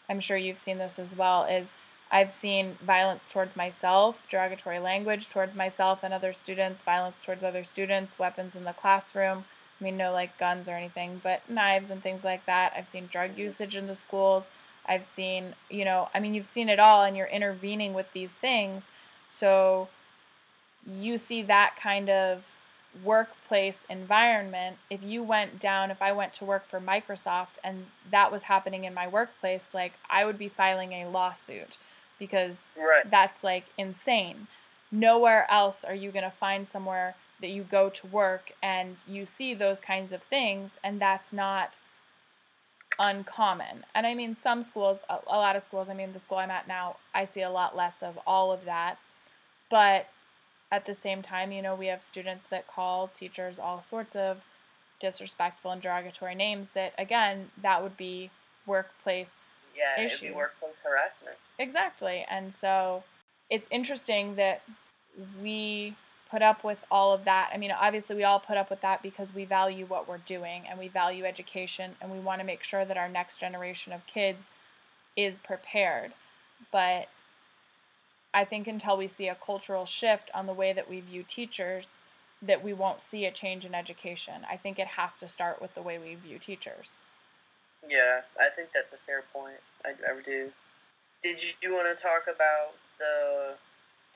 I'm 0.09 0.21
sure 0.21 0.37
you've 0.37 0.59
seen 0.59 0.79
this 0.79 0.99
as 0.99 1.17
well 1.17 1.45
is 1.45 1.75
I've 2.11 2.31
seen 2.31 2.79
violence 2.85 3.33
towards 3.33 3.57
myself, 3.57 4.19
derogatory 4.31 4.79
language 4.79 5.29
towards 5.29 5.57
myself 5.57 6.01
and 6.03 6.15
other 6.15 6.33
students, 6.33 6.83
violence 6.83 7.21
towards 7.25 7.43
other 7.43 7.65
students, 7.65 8.19
weapons 8.19 8.55
in 8.55 8.65
the 8.65 8.73
classroom. 8.73 9.45
I 9.81 9.85
mean, 9.85 9.97
no 9.97 10.13
like 10.13 10.39
guns 10.39 10.69
or 10.69 10.73
anything, 10.73 11.21
but 11.23 11.49
knives 11.51 11.91
and 11.91 12.03
things 12.03 12.25
like 12.25 12.47
that. 12.47 12.73
I've 12.77 12.87
seen 12.89 13.09
drug 13.11 13.37
usage 13.37 13.77
in 13.77 13.87
the 13.87 13.95
schools. 13.95 14.51
I've 14.87 15.05
seen, 15.05 15.55
you 15.69 15.85
know, 15.85 16.09
I 16.15 16.21
mean, 16.21 16.35
you've 16.35 16.47
seen 16.47 16.69
it 16.69 16.79
all 16.79 17.03
and 17.03 17.17
you're 17.17 17.27
intervening 17.27 17.93
with 17.93 18.13
these 18.13 18.33
things. 18.33 18.85
So 19.31 19.89
you 20.87 21.19
see 21.19 21.43
that 21.43 21.77
kind 21.81 22.09
of 22.09 22.45
workplace 23.05 23.85
environment. 23.91 24.77
If 24.89 25.03
you 25.03 25.23
went 25.23 25.59
down, 25.61 25.91
if 25.91 26.01
I 26.01 26.13
went 26.13 26.33
to 26.35 26.45
work 26.45 26.67
for 26.67 26.81
Microsoft 26.81 27.59
and 27.63 27.87
that 28.11 28.33
was 28.33 28.45
happening 28.45 28.85
in 28.85 28.95
my 28.95 29.07
workplace, 29.07 29.73
like 29.75 29.95
I 30.09 30.25
would 30.25 30.39
be 30.39 30.49
filing 30.49 30.93
a 30.93 31.09
lawsuit 31.09 31.79
because 32.19 32.65
Right. 32.77 33.11
that's 33.11 33.45
like 33.45 33.67
insane. 33.77 34.47
Nowhere 34.91 35.47
else 35.51 35.85
are 35.85 35.95
you 35.95 36.11
going 36.11 36.25
to 36.25 36.31
find 36.31 36.67
somewhere 36.67 37.17
that 37.41 37.49
you 37.49 37.63
go 37.63 37.91
to 37.91 38.07
work 38.07 38.53
and 38.63 38.97
you 39.07 39.25
see 39.25 39.55
those 39.55 39.81
kinds 39.81 40.13
of 40.13 40.23
things, 40.23 40.79
and 40.83 41.01
that's 41.01 41.33
not 41.33 41.73
uncommon. 42.99 43.85
And 43.95 44.07
I 44.07 44.15
mean, 44.15 44.37
some 44.37 44.63
schools, 44.63 45.03
a, 45.09 45.19
a 45.27 45.37
lot 45.37 45.57
of 45.57 45.63
schools, 45.63 45.89
I 45.89 45.95
mean, 45.95 46.13
the 46.13 46.19
school 46.19 46.39
I'm 46.39 46.51
at 46.51 46.67
now, 46.67 46.97
I 47.15 47.25
see 47.25 47.43
a 47.43 47.51
lot 47.51 47.77
less 47.77 48.03
of 48.03 48.19
all 48.27 48.53
of 48.53 48.65
that. 48.65 48.97
But 49.71 50.09
at 50.73 50.87
the 50.87 50.95
same 50.95 51.23
time, 51.23 51.53
you 51.53 51.63
know, 51.63 51.75
we 51.75 51.87
have 51.87 52.03
students 52.03 52.47
that 52.47 52.67
call 52.67 53.09
teachers 53.09 53.59
all 53.59 53.83
sorts 53.83 54.17
of 54.17 54.39
disrespectful 54.99 55.71
and 55.71 55.83
derogatory 55.83 56.35
names 56.35 56.71
that, 56.71 56.95
again, 56.97 57.51
that 57.61 57.83
would 57.83 57.97
be 57.97 58.31
workplace 58.67 59.45
Yeah, 59.77 60.03
it'd 60.03 60.21
be 60.21 60.31
workplace 60.31 60.81
harassment. 60.83 61.37
Exactly. 61.59 62.25
And 62.31 62.55
so 62.55 63.05
it's 63.51 63.69
interesting 63.71 64.37
that 64.37 64.63
we 65.43 65.97
put 66.31 66.43
up 66.43 66.65
with 66.65 66.79
all 66.91 67.13
of 67.13 67.25
that. 67.25 67.51
I 67.53 67.57
mean, 67.57 67.71
obviously, 67.71 68.17
we 68.17 68.25
all 68.25 68.41
put 68.41 68.57
up 68.57 68.71
with 68.71 68.81
that 68.81 69.03
because 69.03 69.35
we 69.35 69.45
value 69.45 69.87
what 69.87 70.09
we're 70.09 70.19
doing 70.19 70.65
and 70.69 70.79
we 70.79 70.89
value 70.89 71.25
education 71.25 71.93
and 72.01 72.11
we 72.11 72.19
want 72.19 72.41
to 72.41 72.47
make 72.47 72.63
sure 72.63 72.85
that 72.85 72.97
our 72.97 73.09
next 73.09 73.39
generation 73.39 73.93
of 73.93 74.07
kids 74.07 74.49
is 75.17 75.39
prepared. 75.39 76.13
But 76.73 77.09
I 78.35 78.45
think 78.45 78.67
until 78.67 78.97
we 78.97 79.09
see 79.09 79.29
a 79.29 79.35
cultural 79.35 79.87
shift 79.87 80.31
on 80.35 80.47
the 80.47 80.53
way 80.53 80.73
that 80.73 80.91
we 80.91 81.01
view 81.01 81.25
teachers, 81.27 81.97
that 82.43 82.63
we 82.63 82.73
won't 82.73 83.01
see 83.01 83.25
a 83.25 83.31
change 83.31 83.65
in 83.65 83.75
education. 83.75 84.47
I 84.51 84.57
think 84.57 84.79
it 84.79 84.89
has 84.89 85.17
to 85.19 85.29
start 85.29 85.63
with 85.63 85.75
the 85.75 85.83
way 85.83 85.99
we 85.99 86.15
view 86.15 86.39
teachers. 86.39 86.99
Yeah, 87.89 88.23
I 88.39 88.49
think 88.51 88.71
that's 88.75 88.93
a 88.93 88.99
fair 88.99 89.23
point. 89.33 89.61
I, 89.85 89.91
I 89.91 90.21
do. 90.23 90.51
Did 91.23 91.41
you 91.63 91.75
want 91.75 91.97
to 91.97 92.01
talk 92.01 92.25
about 92.25 92.75
the 92.99 93.55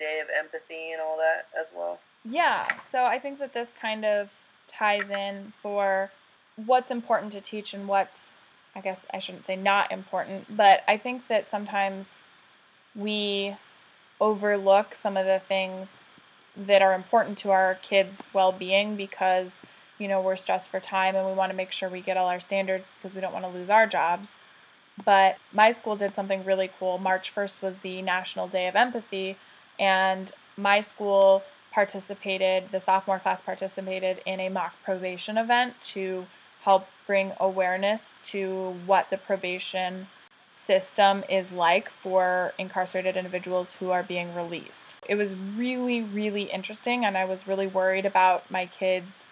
day 0.00 0.20
of 0.20 0.28
empathy 0.36 0.90
and 0.90 1.00
all 1.00 1.16
that 1.18 1.46
as 1.58 1.70
well? 1.76 2.00
Yeah, 2.24 2.76
so 2.76 3.04
I 3.04 3.20
think 3.20 3.38
that 3.38 3.54
this 3.54 3.72
kind 3.80 4.04
of 4.04 4.30
ties 4.66 5.08
in 5.08 5.52
for 5.62 6.10
what's 6.56 6.90
important 6.90 7.32
to 7.32 7.40
teach 7.40 7.72
and 7.72 7.86
what's, 7.86 8.36
I 8.74 8.80
guess 8.80 9.06
I 9.14 9.20
shouldn't 9.20 9.44
say 9.44 9.56
not 9.56 9.92
important, 9.92 10.56
but 10.56 10.82
I 10.88 10.96
think 10.96 11.28
that 11.28 11.46
sometimes 11.46 12.22
we 12.94 13.56
overlook 14.20 14.94
some 14.94 15.16
of 15.16 15.26
the 15.26 15.38
things 15.38 15.98
that 16.56 16.82
are 16.82 16.94
important 16.94 17.38
to 17.38 17.50
our 17.50 17.76
kids' 17.76 18.26
well 18.32 18.52
being 18.52 18.96
because, 18.96 19.60
you 19.98 20.08
know, 20.08 20.20
we're 20.20 20.36
stressed 20.36 20.68
for 20.68 20.80
time 20.80 21.14
and 21.14 21.26
we 21.26 21.32
want 21.32 21.50
to 21.50 21.56
make 21.56 21.72
sure 21.72 21.88
we 21.88 22.00
get 22.00 22.16
all 22.16 22.28
our 22.28 22.40
standards 22.40 22.90
because 22.98 23.14
we 23.14 23.20
don't 23.20 23.32
want 23.32 23.44
to 23.44 23.50
lose 23.50 23.70
our 23.70 23.86
jobs. 23.86 24.34
But 25.02 25.38
my 25.52 25.72
school 25.72 25.96
did 25.96 26.14
something 26.14 26.44
really 26.44 26.70
cool. 26.78 26.98
March 26.98 27.34
1st 27.34 27.62
was 27.62 27.76
the 27.78 28.02
National 28.02 28.48
Day 28.48 28.66
of 28.66 28.76
Empathy, 28.76 29.36
and 29.80 30.30
my 30.56 30.80
school 30.80 31.42
participated, 31.72 32.70
the 32.70 32.80
sophomore 32.80 33.18
class 33.18 33.40
participated 33.40 34.20
in 34.26 34.38
a 34.38 34.48
mock 34.48 34.74
probation 34.84 35.38
event 35.38 35.74
to 35.82 36.26
help 36.62 36.86
bring 37.06 37.32
awareness 37.40 38.14
to 38.22 38.76
what 38.84 39.08
the 39.08 39.16
probation 39.16 40.08
system 40.52 41.24
is 41.28 41.52
like 41.52 41.88
for 41.88 42.52
incarcerated 42.58 43.16
individuals 43.16 43.76
who 43.76 43.90
are 43.90 44.02
being 44.02 44.34
released. 44.34 44.94
It 45.08 45.14
was 45.14 45.34
really, 45.34 46.02
really 46.02 46.42
interesting, 46.44 47.04
and 47.04 47.16
I 47.16 47.24
was 47.24 47.48
really 47.48 47.66
worried 47.66 48.04
about 48.04 48.50
my 48.50 48.66
kids 48.66 49.22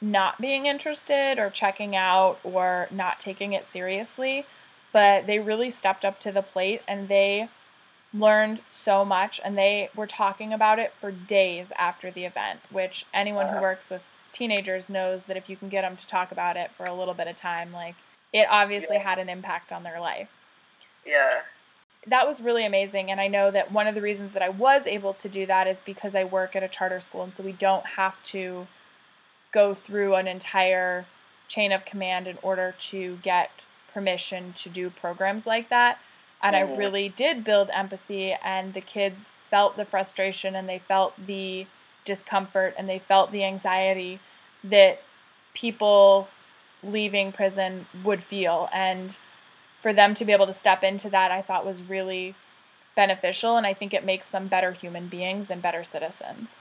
not 0.00 0.40
being 0.40 0.66
interested 0.66 1.38
or 1.38 1.50
checking 1.50 1.94
out 1.94 2.38
or 2.42 2.88
not 2.90 3.20
taking 3.20 3.52
it 3.52 3.64
seriously. 3.64 4.46
But 4.92 5.26
they 5.26 5.38
really 5.38 5.70
stepped 5.70 6.04
up 6.04 6.18
to 6.20 6.32
the 6.32 6.42
plate 6.42 6.82
and 6.88 7.08
they 7.08 7.48
learned 8.14 8.62
so 8.70 9.04
much 9.04 9.40
and 9.44 9.58
they 9.58 9.90
were 9.94 10.06
talking 10.06 10.52
about 10.52 10.78
it 10.78 10.92
for 10.98 11.10
days 11.10 11.72
after 11.78 12.10
the 12.10 12.24
event, 12.24 12.60
which 12.70 13.04
anyone 13.12 13.46
who 13.46 13.52
uh-huh. 13.52 13.62
works 13.62 13.90
with 13.90 14.04
teenagers 14.32 14.88
knows 14.88 15.24
that 15.24 15.36
if 15.36 15.48
you 15.48 15.56
can 15.56 15.68
get 15.68 15.82
them 15.82 15.96
to 15.96 16.06
talk 16.06 16.30
about 16.30 16.56
it 16.56 16.70
for 16.76 16.84
a 16.84 16.94
little 16.94 17.14
bit 17.14 17.26
of 17.26 17.36
time, 17.36 17.72
like 17.72 17.94
it 18.32 18.46
obviously 18.50 18.96
Yeah. 18.96 19.04
had 19.04 19.18
an 19.18 19.28
impact 19.28 19.72
on 19.72 19.82
their 19.82 20.00
life 20.00 20.28
Yeah. 21.04 21.42
that 22.06 22.26
was 22.26 22.40
really 22.40 22.64
amazing 22.64 23.10
and 23.10 23.20
i 23.20 23.28
know 23.28 23.50
that 23.50 23.72
one 23.72 23.86
of 23.86 23.94
the 23.94 24.02
reasons 24.02 24.32
that 24.32 24.42
i 24.42 24.48
was 24.48 24.86
able 24.86 25.14
to 25.14 25.28
do 25.28 25.46
that 25.46 25.66
is 25.66 25.80
because 25.80 26.14
i 26.14 26.24
work 26.24 26.54
at 26.54 26.62
a 26.62 26.68
charter 26.68 27.00
school 27.00 27.22
and 27.22 27.34
so 27.34 27.42
we 27.42 27.52
don't 27.52 27.86
have 27.86 28.22
to 28.24 28.66
go 29.52 29.74
through 29.74 30.14
an 30.14 30.26
entire 30.28 31.06
chain 31.48 31.72
of 31.72 31.84
command 31.84 32.26
in 32.26 32.38
order 32.42 32.74
to 32.78 33.18
get 33.22 33.50
permission 33.92 34.52
to 34.52 34.68
do 34.68 34.90
programs 34.90 35.46
like 35.46 35.68
that 35.68 35.98
and 36.42 36.54
i 36.56 36.60
Mhm. 36.60 36.76
really 36.78 37.08
did 37.08 37.44
build 37.44 37.70
empathy 37.72 38.32
and 38.32 38.74
the 38.74 38.80
kids 38.80 39.30
felt 39.50 39.76
the 39.76 39.84
frustration 39.84 40.54
and 40.54 40.68
they 40.68 40.78
felt 40.78 41.14
the 41.26 41.66
discomfort 42.04 42.74
and 42.78 42.88
they 42.88 42.98
felt 42.98 43.32
the 43.32 43.44
anxiety 43.44 44.20
that 44.62 45.02
people 45.54 46.28
leaving 46.82 47.32
prison 47.32 47.86
would 48.04 48.22
feel 48.22 48.68
and 48.72 49.16
for 49.80 49.92
them 49.92 50.14
to 50.14 50.24
be 50.24 50.32
able 50.32 50.46
to 50.46 50.52
step 50.52 50.82
into 50.82 51.08
that 51.10 51.30
I 51.30 51.42
thought 51.42 51.64
was 51.66 51.82
really 51.82 52.34
beneficial 52.94 53.56
and 53.56 53.66
I 53.66 53.74
think 53.74 53.92
it 53.94 54.04
makes 54.04 54.28
them 54.28 54.48
better 54.48 54.72
human 54.72 55.08
beings 55.08 55.50
and 55.50 55.62
better 55.62 55.84
citizens. 55.84 56.60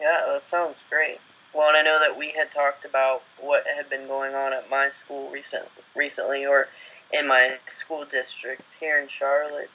Yeah, 0.00 0.24
that 0.28 0.44
sounds 0.44 0.84
great. 0.88 1.18
Well, 1.52 1.68
and 1.68 1.76
I 1.76 1.82
know 1.82 1.98
that 1.98 2.16
we 2.16 2.30
had 2.30 2.50
talked 2.50 2.84
about 2.84 3.22
what 3.40 3.66
had 3.66 3.90
been 3.90 4.06
going 4.06 4.34
on 4.34 4.52
at 4.52 4.70
my 4.70 4.88
school 4.88 5.30
recent, 5.30 5.66
recently, 5.96 6.46
or 6.46 6.68
in 7.12 7.26
my 7.26 7.56
school 7.66 8.04
district 8.04 8.68
here 8.78 8.98
in 9.00 9.08
Charlotte, 9.08 9.70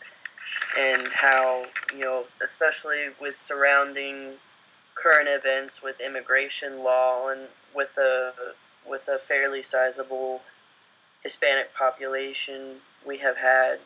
and 0.78 1.08
how 1.10 1.66
you 1.94 2.02
know, 2.02 2.26
especially 2.44 3.08
with 3.20 3.36
surrounding 3.36 4.34
current 4.96 5.28
events 5.28 5.82
with 5.82 6.00
immigration 6.00 6.84
law 6.84 7.30
and 7.30 7.42
with 7.76 7.98
a 7.98 8.34
with 8.88 9.08
a 9.08 9.20
fairly 9.20 9.62
sizable 9.62 10.42
Hispanic 11.24 11.74
population, 11.74 12.76
we 13.06 13.18
have 13.18 13.36
had 13.36 13.80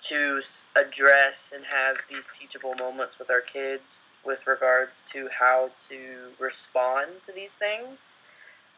to 0.00 0.42
address 0.76 1.52
and 1.54 1.64
have 1.64 1.96
these 2.10 2.30
teachable 2.34 2.74
moments 2.74 3.18
with 3.18 3.30
our 3.30 3.40
kids 3.40 3.96
with 4.24 4.46
regards 4.46 5.04
to 5.04 5.28
how 5.28 5.70
to 5.88 5.98
respond 6.38 7.10
to 7.22 7.32
these 7.32 7.52
things. 7.52 8.14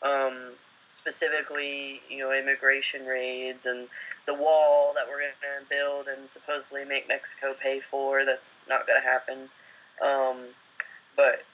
Um, 0.03 0.53
specifically, 0.89 2.01
you 2.09 2.19
know, 2.19 2.33
immigration 2.33 3.07
raids 3.07 3.67
and 3.67 3.89
the 4.27 4.35
wall 4.35 4.93
that 4.95 5.07
we're 5.09 5.19
going 5.19 5.33
to 5.61 5.69
build 5.69 6.07
and 6.09 6.29
supposedly 6.29 6.85
make 6.85 7.09
Mexico 7.09 7.55
pay 7.61 7.81
for. 7.81 8.25
That's 8.25 8.59
not 8.69 8.87
going 8.87 9.01
to 9.01 9.07
happen. 9.07 9.49
Um, 10.05 10.49
but, 11.17 11.45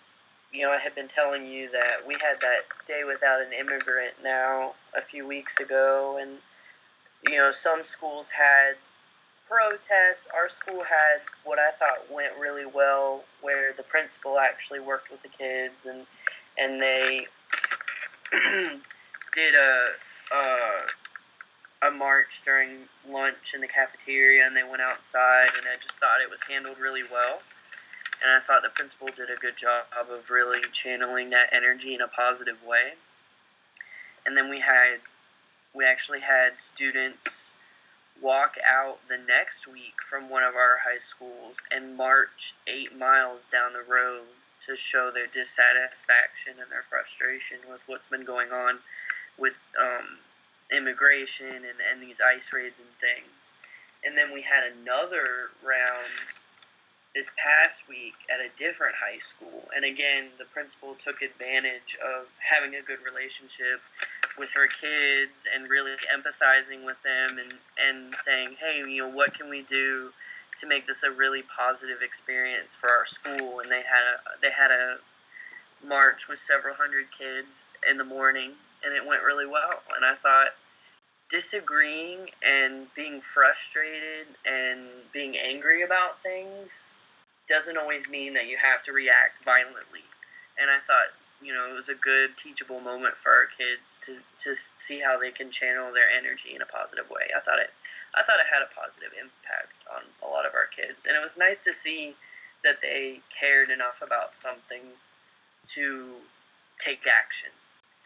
you 0.53 0.63
know, 0.63 0.73
I 0.73 0.79
had 0.79 0.95
been 0.95 1.09
telling 1.09 1.47
you 1.47 1.71
that 1.71 2.07
we 2.07 2.15
had 2.15 2.41
that 2.41 2.63
day 2.87 3.05
without 3.05 3.41
an 3.41 3.53
immigrant 3.53 4.15
now 4.23 4.75
a 4.97 5.01
few 5.01 5.27
weeks 5.27 5.61
ago, 5.61 6.19
and, 6.21 6.33
you 7.29 7.39
know, 7.39 7.53
some 7.53 7.85
schools 7.85 8.31
had 8.31 8.75
protests. 9.49 10.27
Our 10.35 10.49
school 10.49 10.83
had 10.83 11.21
what 11.45 11.59
I 11.59 11.71
thought 11.73 12.11
went 12.11 12.33
really 12.39 12.67
well, 12.67 13.25
where 13.41 13.73
the 13.73 13.83
principal 13.83 14.39
actually 14.39 14.81
worked 14.81 15.11
with 15.11 15.23
the 15.23 15.29
kids 15.29 15.87
and 15.87 16.07
and 16.59 16.83
they 16.83 17.27
did 19.33 19.55
a, 19.55 19.87
a 20.35 20.87
a 21.83 21.91
march 21.91 22.43
during 22.45 22.89
lunch 23.09 23.55
in 23.55 23.61
the 23.61 23.67
cafeteria, 23.67 24.47
and 24.47 24.55
they 24.55 24.63
went 24.63 24.83
outside, 24.83 25.51
and 25.59 25.67
I 25.67 25.77
just 25.81 25.99
thought 25.99 26.21
it 26.23 26.31
was 26.31 26.41
handled 26.49 26.79
really 26.79 27.03
well. 27.13 27.43
And 28.23 28.33
I 28.37 28.41
thought 28.41 28.63
the 28.63 28.69
principal 28.69 29.09
did 29.09 29.31
a 29.31 29.41
good 29.41 29.57
job 29.57 29.87
of 29.99 30.31
really 30.31 30.61
channeling 30.71 31.31
that 31.31 31.49
energy 31.53 31.95
in 31.95 32.01
a 32.01 32.09
positive 32.09 32.63
way. 32.65 32.93
And 34.25 34.37
then 34.37 34.49
we 34.49 34.61
had 34.61 34.99
we 35.75 35.85
actually 35.85 36.21
had 36.21 36.61
students 36.61 37.55
walk 38.21 38.57
out 38.65 38.99
the 39.09 39.19
next 39.19 39.67
week 39.67 39.95
from 40.09 40.29
one 40.29 40.45
of 40.45 40.55
our 40.55 40.79
high 40.85 40.99
schools 40.99 41.57
and 41.73 41.97
march 41.97 42.55
eight 42.69 42.97
miles 42.97 43.47
down 43.47 43.73
the 43.73 43.83
road 43.83 44.23
to 44.67 44.77
show 44.77 45.11
their 45.11 45.27
dissatisfaction 45.27 46.53
and 46.61 46.71
their 46.71 46.85
frustration 46.89 47.57
with 47.69 47.81
what's 47.87 48.07
been 48.07 48.25
going 48.25 48.53
on 48.53 48.79
with 49.39 49.55
um, 49.81 50.19
immigration 50.71 51.47
and, 51.49 51.79
and 51.91 52.03
these 52.03 52.21
ice 52.21 52.53
raids 52.53 52.81
and 52.81 52.89
things. 53.01 53.55
And 54.05 54.17
then 54.17 54.33
we 54.33 54.43
had 54.43 54.65
another 54.81 55.51
round 55.65 56.33
this 57.15 57.31
past 57.37 57.89
week 57.89 58.15
at 58.33 58.41
a 58.41 58.49
different 58.57 58.95
high 58.97 59.19
school. 59.19 59.69
And 59.77 59.85
again, 59.85 60.29
the 60.39 60.47
principal 60.47 60.95
took 60.95 61.21
advantage 61.21 61.97
of 62.03 62.27
having 62.39 62.75
a 62.75 62.83
good 62.83 62.99
relationship 63.05 63.81
with 64.39 64.51
her 64.55 64.67
kids 64.67 65.47
and 65.55 65.69
really 65.69 65.93
empathizing 66.09 66.87
with 66.87 66.97
them 67.05 67.39
and, 67.39 67.53
and 67.79 68.15
saying, 68.15 68.57
hey, 68.59 68.83
you 68.89 69.03
know, 69.03 69.11
what 69.11 69.35
can 69.35 69.51
we 69.51 69.63
do 69.63 70.11
to 70.59 70.67
make 70.67 70.87
this 70.87 71.03
a 71.03 71.11
really 71.11 71.43
positive 71.55 72.01
experience 72.03 72.75
for 72.75 72.91
our 72.91 73.05
school? 73.05 73.61
And 73.61 73.71
they 73.71 73.83
had 73.83 74.05
a, 74.09 74.41
they 74.41 74.51
had 74.51 74.71
a 74.71 74.97
march 75.87 76.29
with 76.29 76.39
several 76.39 76.75
hundred 76.75 77.07
kids 77.17 77.77
in 77.89 77.99
the 77.99 78.05
morning 78.05 78.53
and 78.85 78.95
it 78.95 79.07
went 79.07 79.23
really 79.23 79.47
well. 79.47 79.83
And 79.97 80.05
I 80.05 80.15
thought, 80.17 80.49
disagreeing 81.31 82.29
and 82.47 82.87
being 82.95 83.23
frustrated 83.23 84.27
and 84.45 84.87
being 85.13 85.37
angry 85.37 85.83
about 85.83 86.21
things 86.23 87.03
doesn't 87.49 87.79
always 87.79 88.09
mean 88.09 88.35
that 88.35 88.49
you 88.49 88.57
have 88.59 88.83
to 88.85 88.93
react 88.93 89.43
violently. 89.45 90.05
And 90.61 90.71
I 90.71 90.79
thought, 90.87 91.09
you 91.43 91.53
know, 91.55 91.69
it 91.71 91.75
was 91.75 91.89
a 91.89 91.95
good 91.95 92.37
teachable 92.37 92.81
moment 92.81 93.15
for 93.17 93.33
our 93.33 93.47
kids 93.47 93.99
to, 94.05 94.17
to 94.45 94.55
see 94.79 95.01
how 95.01 95.19
they 95.19 95.31
can 95.31 95.51
channel 95.51 95.93
their 95.93 96.11
energy 96.11 96.55
in 96.55 96.63
a 96.63 96.67
positive 96.67 97.09
way. 97.11 97.33
I 97.37 97.41
thought 97.41 97.59
it 97.59 97.71
I 98.15 98.23
thought 98.23 98.41
it 98.41 98.53
had 98.53 98.63
a 98.63 98.75
positive 98.79 99.09
impact 99.19 99.73
on 99.89 100.03
a 100.23 100.31
lot 100.31 100.45
of 100.45 100.53
our 100.55 100.67
kids. 100.67 101.07
And 101.07 101.17
it 101.17 101.23
was 101.23 101.39
nice 101.39 101.61
to 101.61 101.73
see 101.73 102.15
that 102.63 102.83
they 102.83 103.21
cared 103.31 103.71
enough 103.71 104.03
about 104.03 104.37
something 104.37 104.83
to 105.67 106.07
take 106.79 107.01
action 107.07 107.51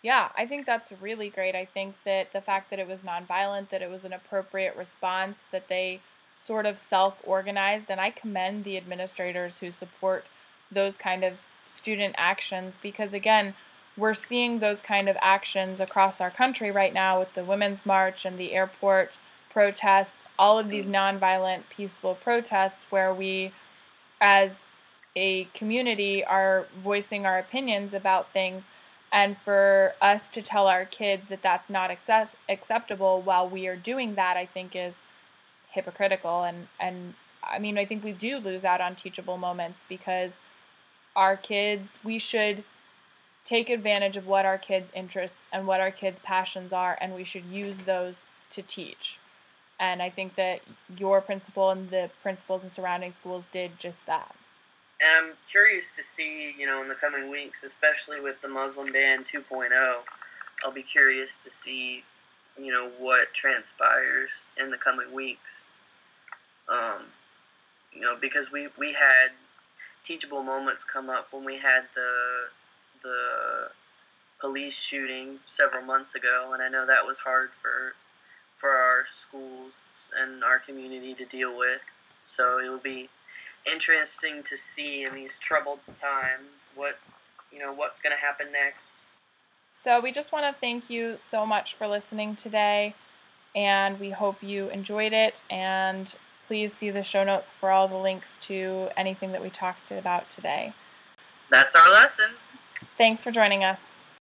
yeah, 0.07 0.29
I 0.37 0.47
think 0.47 0.67
that's 0.67 0.93
really 1.01 1.31
great. 1.31 1.57
I 1.57 1.65
think 1.65 1.97
that 2.05 2.33
the 2.33 2.41
fact 2.41 2.71
that 2.71 2.79
it 2.79 2.87
was 2.87 3.03
nonviolent, 3.03 3.71
that 3.71 3.83
it 3.83 3.91
was 3.91 4.05
an 4.05 4.13
appropriate 4.13 4.77
response, 4.77 5.43
that 5.51 5.67
they 5.69 6.01
sort 6.39 6.65
of 6.65 6.79
self 6.79 7.17
organized, 7.25 7.91
and 7.91 8.01
I 8.01 8.11
commend 8.11 8.63
the 8.63 8.77
administrators 8.77 9.59
who 9.59 9.73
support 9.73 10.25
those 10.71 10.97
kind 10.97 11.25
of 11.25 11.39
student 11.67 12.15
actions 12.17 12.79
because, 12.81 13.13
again, 13.13 13.55
we're 13.97 14.15
seeing 14.15 14.61
those 14.61 14.81
kind 14.81 15.09
of 15.09 15.17
actions 15.21 15.81
across 15.81 16.21
our 16.21 16.31
country 16.31 16.71
right 16.71 16.95
now 16.95 17.19
with 17.19 17.35
the 17.35 17.43
Women's 17.43 17.85
March 17.85 18.25
and 18.25 18.39
the 18.39 18.53
airport 18.53 19.19
protests, 19.51 20.23
all 20.39 20.57
of 20.57 20.69
these 20.69 20.87
nonviolent, 20.87 21.63
peaceful 21.69 22.15
protests 22.15 22.85
where 22.91 23.13
we, 23.13 23.51
as 24.21 24.67
a 25.17 25.45
community, 25.55 26.23
are 26.25 26.67
voicing 26.85 27.27
our 27.27 27.39
opinions 27.39 27.95
about 27.95 28.33
things 28.33 28.69
and 29.12 29.39
for 29.39 29.95
us 30.01 30.31
to 30.31 30.43
tell 30.43 30.67
our 30.67 30.85
kids 30.85 31.29
that 31.29 31.43
that's 31.43 31.71
not 31.71 31.91
access- 31.91 32.37
acceptable 32.49 33.23
while 33.23 33.49
we 33.49 33.67
are 33.67 33.77
doing 33.77 34.14
that 34.14 34.37
i 34.37 34.45
think 34.45 34.75
is 34.75 35.01
hypocritical 35.71 36.43
and 36.43 36.69
and 36.79 37.14
i 37.43 37.59
mean 37.59 37.79
i 37.79 37.85
think 37.85 38.03
we 38.03 38.12
do 38.12 38.39
lose 38.39 38.64
out 38.64 38.81
on 38.81 38.95
teachable 38.95 39.39
moments 39.39 39.85
because 39.89 40.39
our 41.14 41.37
kids 41.37 41.99
we 42.05 42.19
should 42.19 42.64
take 43.45 43.71
advantage 43.71 44.17
of 44.17 44.27
what 44.27 44.45
our 44.45 44.59
kids 44.59 44.91
interests 44.95 45.47
and 45.53 45.67
what 45.67 45.81
our 45.81 45.93
kids 45.93 46.19
passions 46.23 46.73
are 46.73 46.99
and 47.01 47.14
we 47.14 47.23
should 47.23 47.45
use 47.45 47.79
those 47.83 48.25
to 48.51 48.61
teach. 48.61 49.19
And 49.79 50.03
i 50.03 50.11
think 50.11 50.35
that 50.35 50.61
your 50.97 51.21
principal 51.21 51.71
and 51.71 51.91
the 51.91 52.11
principals 52.23 52.64
in 52.64 52.71
surrounding 52.71 53.12
schools 53.12 53.47
did 53.47 53.79
just 53.79 54.05
that 54.07 54.35
and 55.01 55.26
I'm 55.26 55.32
curious 55.51 55.92
to 55.92 56.03
see, 56.03 56.55
you 56.59 56.66
know, 56.66 56.82
in 56.82 56.88
the 56.88 56.94
coming 56.94 57.30
weeks, 57.30 57.64
especially 57.64 58.20
with 58.20 58.40
the 58.40 58.49
Muslim 58.49 58.92
ban 58.92 59.24
2.0, 59.24 59.70
I'll 60.64 60.72
be 60.72 60.82
curious 60.82 61.36
to 61.38 61.51
see, 61.51 62.03
you 62.59 62.72
know, 62.72 62.90
what 62.99 63.34
transpires 63.34 64.51
in 64.57 64.70
the 64.70 64.78
coming 64.78 65.12
weeks. 65.12 65.70
Um, 66.68 67.07
you 67.92 68.01
know, 68.01 68.16
because 68.20 68.51
we, 68.51 68.68
we 68.78 68.92
had 68.92 69.28
teachable 70.03 70.42
moments 70.42 70.84
come 70.84 71.11
up 71.11 71.28
when 71.32 71.44
we 71.44 71.59
had 71.59 71.82
the 71.94 72.11
the 73.03 73.68
police 74.40 74.78
shooting 74.78 75.38
several 75.47 75.82
months 75.84 76.14
ago, 76.14 76.53
and 76.53 76.62
I 76.62 76.68
know 76.68 76.86
that 76.86 77.07
was 77.07 77.18
hard 77.18 77.51
for 77.61 77.94
for 78.57 78.70
our 78.70 79.05
schools 79.12 79.84
and 80.18 80.42
our 80.42 80.59
community 80.59 81.14
to 81.14 81.24
deal 81.26 81.57
with. 81.57 81.82
So 82.24 82.59
it 82.59 82.68
will 82.68 82.78
be 82.78 83.09
interesting 83.71 84.43
to 84.45 84.57
see 84.57 85.05
in 85.05 85.14
these 85.14 85.39
troubled 85.39 85.81
times 85.95 86.71
what 86.75 86.99
you 87.53 87.59
know 87.59 87.73
what's 87.73 88.01
going 88.01 88.14
to 88.14 88.21
happen 88.21 88.49
next. 88.53 89.03
So 89.79 90.01
we 90.01 90.12
just 90.12 90.33
want 90.33 90.53
to 90.53 90.59
thank 90.61 90.89
you 90.91 91.14
so 91.19 91.47
much 91.47 91.75
for 91.75 91.87
listening 91.87 92.35
today 92.35 92.95
and 93.55 94.01
we 94.01 94.11
hope 94.11 94.43
you 94.43 94.69
enjoyed 94.69 95.12
it 95.12 95.43
and 95.51 96.14
please 96.47 96.73
see 96.73 96.91
the 96.91 97.03
show 97.03 97.25
notes 97.25 97.57
for 97.57 97.71
all 97.71 97.89
the 97.89 97.97
links 97.97 98.39
to 98.43 98.89
anything 98.97 99.33
that 99.33 99.43
we 99.43 99.51
talked 99.51 99.91
about 99.91 100.31
today. 100.31 100.73
That's 101.51 101.75
our 101.75 101.91
lesson. 101.91 102.31
Thanks 102.99 103.23
for 103.23 103.31
joining 103.31 103.64
us. 103.64 103.81